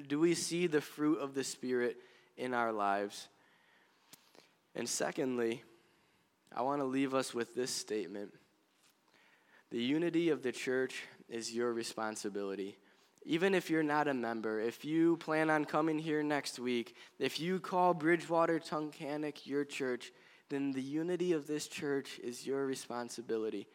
Do 0.09 0.21
we 0.21 0.35
see 0.35 0.67
the 0.67 0.83
fruit 0.83 1.19
of 1.21 1.33
the 1.33 1.43
Spirit 1.43 1.97
in 2.37 2.53
our 2.53 2.71
lives? 2.71 3.29
And 4.75 4.87
secondly, 4.87 5.63
I 6.55 6.61
want 6.61 6.83
to 6.83 6.85
leave 6.85 7.15
us 7.15 7.33
with 7.33 7.55
this 7.55 7.71
statement 7.71 8.35
The 9.71 9.83
unity 9.83 10.29
of 10.29 10.43
the 10.43 10.53
church 10.53 11.03
is 11.29 11.53
your 11.53 11.73
responsibility. 11.73 12.77
Even 13.25 13.53
if 13.53 13.69
you're 13.69 13.83
not 13.83 14.07
a 14.07 14.15
member, 14.15 14.61
if 14.61 14.85
you 14.85 15.17
plan 15.17 15.51
on 15.51 15.65
coming 15.65 15.99
here 15.99 16.23
next 16.23 16.61
week, 16.61 16.95
if 17.19 17.41
you 17.41 17.59
call 17.59 17.93
Bridgewater 17.93 18.61
Tunkhannock 18.61 19.45
your 19.45 19.65
church, 19.65 20.13
then 20.49 20.71
the 20.71 20.83
unity 20.83 21.33
of 21.33 21.49
this 21.49 21.67
church 21.67 22.21
is 22.23 22.47
your 22.47 22.65
responsibility. 22.65 23.67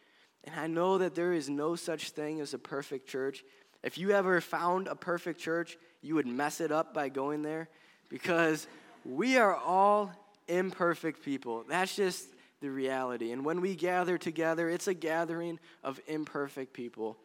And 0.44 0.58
I 0.58 0.66
know 0.66 0.96
that 0.96 1.14
there 1.14 1.34
is 1.34 1.50
no 1.50 1.76
such 1.76 2.10
thing 2.10 2.40
as 2.40 2.54
a 2.54 2.58
perfect 2.58 3.06
church. 3.06 3.44
If 3.82 3.98
you 3.98 4.12
ever 4.12 4.40
found 4.40 4.88
a 4.88 4.96
perfect 4.96 5.40
church, 5.40 5.76
you 6.00 6.14
would 6.14 6.26
mess 6.26 6.62
it 6.62 6.72
up 6.72 6.94
by 6.94 7.10
going 7.10 7.42
there 7.42 7.68
because 8.08 8.66
we 9.04 9.36
are 9.36 9.54
all 9.54 10.10
imperfect 10.48 11.22
people. 11.22 11.64
That's 11.68 11.94
just 11.94 12.26
the 12.62 12.70
reality. 12.70 13.32
And 13.32 13.44
when 13.44 13.60
we 13.60 13.76
gather 13.76 14.16
together, 14.16 14.70
it's 14.70 14.88
a 14.88 14.94
gathering 14.94 15.60
of 15.84 16.00
imperfect 16.06 16.72
people. 16.72 17.18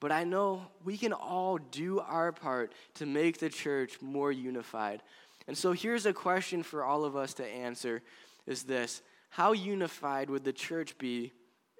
But 0.00 0.12
I 0.12 0.24
know 0.24 0.62
we 0.84 0.96
can 0.96 1.12
all 1.12 1.58
do 1.58 2.00
our 2.00 2.32
part 2.32 2.72
to 2.94 3.06
make 3.06 3.38
the 3.38 3.50
church 3.50 4.00
more 4.00 4.32
unified. 4.32 5.02
And 5.46 5.58
so 5.58 5.72
here's 5.72 6.06
a 6.06 6.12
question 6.12 6.62
for 6.62 6.84
all 6.84 7.04
of 7.04 7.16
us 7.16 7.34
to 7.34 7.46
answer 7.46 8.00
is 8.46 8.62
this 8.62 9.02
How 9.28 9.52
unified 9.52 10.30
would 10.30 10.44
the 10.44 10.52
church 10.52 10.96
be 10.98 11.32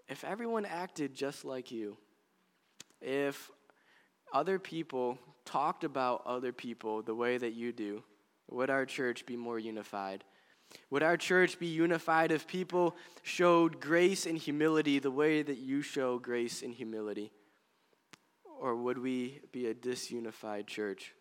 if 0.09 0.25
everyone 0.25 0.67
acted 0.67 1.15
just 1.15 1.45
like 1.45 1.71
you? 1.71 1.97
If 3.01 3.51
other 4.33 4.59
people 4.59 5.19
talked 5.45 5.85
about 5.85 6.23
other 6.27 6.53
people 6.53 7.03
the 7.03 7.15
way 7.15 7.39
that 7.39 7.55
you 7.55 7.73
do, 7.73 8.03
would 8.51 8.71
our 8.71 8.85
church 8.85 9.25
be 9.27 9.37
more 9.37 9.59
unified? 9.59 10.25
Would 10.90 11.02
our 11.02 11.16
church 11.16 11.59
be 11.59 11.66
unified 11.66 12.33
if 12.33 12.46
people 12.46 12.96
showed 13.22 13.81
grace 13.81 14.26
and 14.26 14.38
humility 14.38 14.98
the 14.98 15.11
way 15.11 15.42
that 15.42 15.59
you 15.59 15.83
show 15.83 16.18
grace 16.18 16.62
and 16.62 16.74
humility? 16.74 17.31
Or 18.61 18.74
would 18.74 18.98
we 18.98 19.40
be 19.52 19.66
a 19.66 19.74
disunified 19.74 20.66
church? 20.66 21.14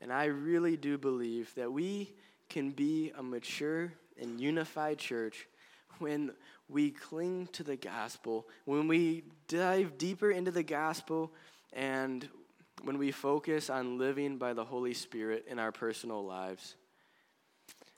And 0.00 0.12
I 0.12 0.26
really 0.26 0.76
do 0.76 0.98
believe 0.98 1.54
that 1.54 1.72
we 1.72 2.14
can 2.48 2.70
be 2.70 3.12
a 3.16 3.22
mature 3.22 3.92
and 4.20 4.40
unified 4.40 4.98
church 4.98 5.48
when 5.98 6.32
we 6.68 6.90
cling 6.90 7.48
to 7.52 7.62
the 7.62 7.76
gospel, 7.76 8.46
when 8.66 8.86
we 8.88 9.24
dive 9.48 9.96
deeper 9.98 10.30
into 10.30 10.50
the 10.50 10.62
gospel, 10.62 11.32
and 11.72 12.28
when 12.82 12.98
we 12.98 13.10
focus 13.10 13.70
on 13.70 13.98
living 13.98 14.36
by 14.36 14.52
the 14.52 14.64
Holy 14.64 14.94
Spirit 14.94 15.46
in 15.48 15.58
our 15.58 15.72
personal 15.72 16.24
lives. 16.24 16.76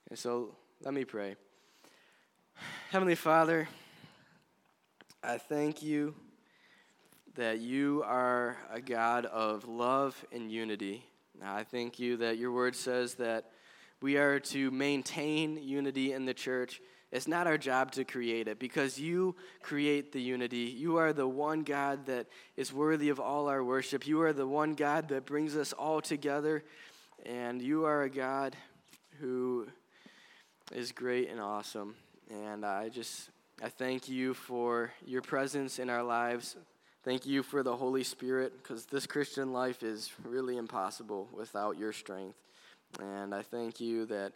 And 0.09 0.19
so 0.19 0.55
let 0.83 0.95
me 0.95 1.05
pray. 1.05 1.37
Heavenly 2.91 3.15
Father, 3.15 3.69
I 5.23 5.37
thank 5.37 5.83
you 5.83 6.15
that 7.35 7.61
you 7.61 8.03
are 8.07 8.57
a 8.73 8.81
God 8.81 9.27
of 9.27 9.69
love 9.69 10.25
and 10.33 10.51
unity. 10.51 11.05
I 11.45 11.63
thank 11.63 11.99
you 11.99 12.17
that 12.19 12.39
your 12.39 12.53
word 12.53 12.75
says 12.75 13.15
that 13.17 13.51
we 14.01 14.17
are 14.17 14.41
to 14.41 14.71
maintain 14.71 15.63
unity 15.63 16.15
in 16.15 16.25
the 16.25 16.35
church. 16.35 16.81
It's 17.13 17.29
not 17.29 17.47
our 17.47 17.59
job 17.59 17.93
to 17.93 18.05
create 18.05 18.49
it 18.49 18.59
because 18.59 18.99
you 18.99 19.37
create 19.63 20.13
the 20.13 20.23
unity. 20.23 20.75
You 20.75 20.97
are 20.97 21.13
the 21.13 21.29
one 21.29 21.65
God 21.65 22.07
that 22.07 22.29
is 22.57 22.73
worthy 22.73 23.11
of 23.11 23.21
all 23.21 23.49
our 23.49 23.63
worship. 23.63 24.07
You 24.07 24.23
are 24.23 24.33
the 24.33 24.47
one 24.47 24.75
God 24.75 25.09
that 25.09 25.27
brings 25.27 25.55
us 25.55 25.75
all 25.75 26.01
together. 26.01 26.65
And 27.27 27.61
you 27.61 27.85
are 27.85 28.05
a 28.05 28.11
God 28.11 28.57
who 29.21 29.67
is 30.73 30.93
great 30.93 31.31
and 31.31 31.41
awesome. 31.41 31.95
And 32.31 32.65
I 32.65 32.89
just, 32.89 33.31
I 33.63 33.69
thank 33.69 34.09
you 34.09 34.35
for 34.35 34.93
your 35.05 35.23
presence 35.23 35.79
in 35.79 35.89
our 35.89 36.03
lives. 36.03 36.57
Thank 37.05 37.27
you 37.27 37.43
for 37.43 37.63
the 37.63 37.77
Holy 37.77 38.05
Spirit 38.05 38.53
because 38.63 38.87
this 38.87 39.07
Christian 39.07 39.53
life 39.53 39.83
is 39.83 40.11
really 40.25 40.57
impossible 40.57 41.29
without 41.33 41.79
your 41.79 41.93
strength. 41.93 42.37
And 43.01 43.35
I 43.35 43.43
thank 43.43 43.81
you 43.81 44.07
that 44.07 44.33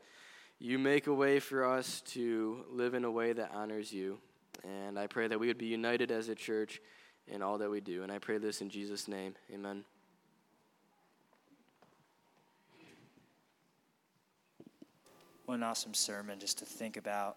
you 0.59 0.79
make 0.79 1.07
a 1.07 1.15
way 1.15 1.41
for 1.41 1.67
us 1.67 2.01
to 2.13 2.65
live 2.71 2.95
in 2.95 3.05
a 3.05 3.11
way 3.11 3.33
that 3.33 3.51
honors 3.53 3.93
you. 3.93 4.19
And 4.65 4.99
I 4.99 5.07
pray 5.07 5.27
that 5.27 5.39
we 5.39 5.49
would 5.49 5.59
be 5.59 5.67
united 5.67 6.11
as 6.11 6.29
a 6.29 6.35
church 6.35 6.81
in 7.27 7.43
all 7.43 7.59
that 7.59 7.71
we 7.71 7.81
do. 7.81 8.03
And 8.03 8.13
I 8.13 8.19
pray 8.19 8.39
this 8.39 8.61
in 8.61 8.71
Jesus' 8.71 9.09
name. 9.09 9.35
Amen. 9.53 9.85
What 15.53 15.57
an 15.59 15.65
awesome 15.65 15.93
sermon 15.93 16.39
just 16.39 16.57
to 16.61 16.65
think 16.65 16.97
about 16.97 17.37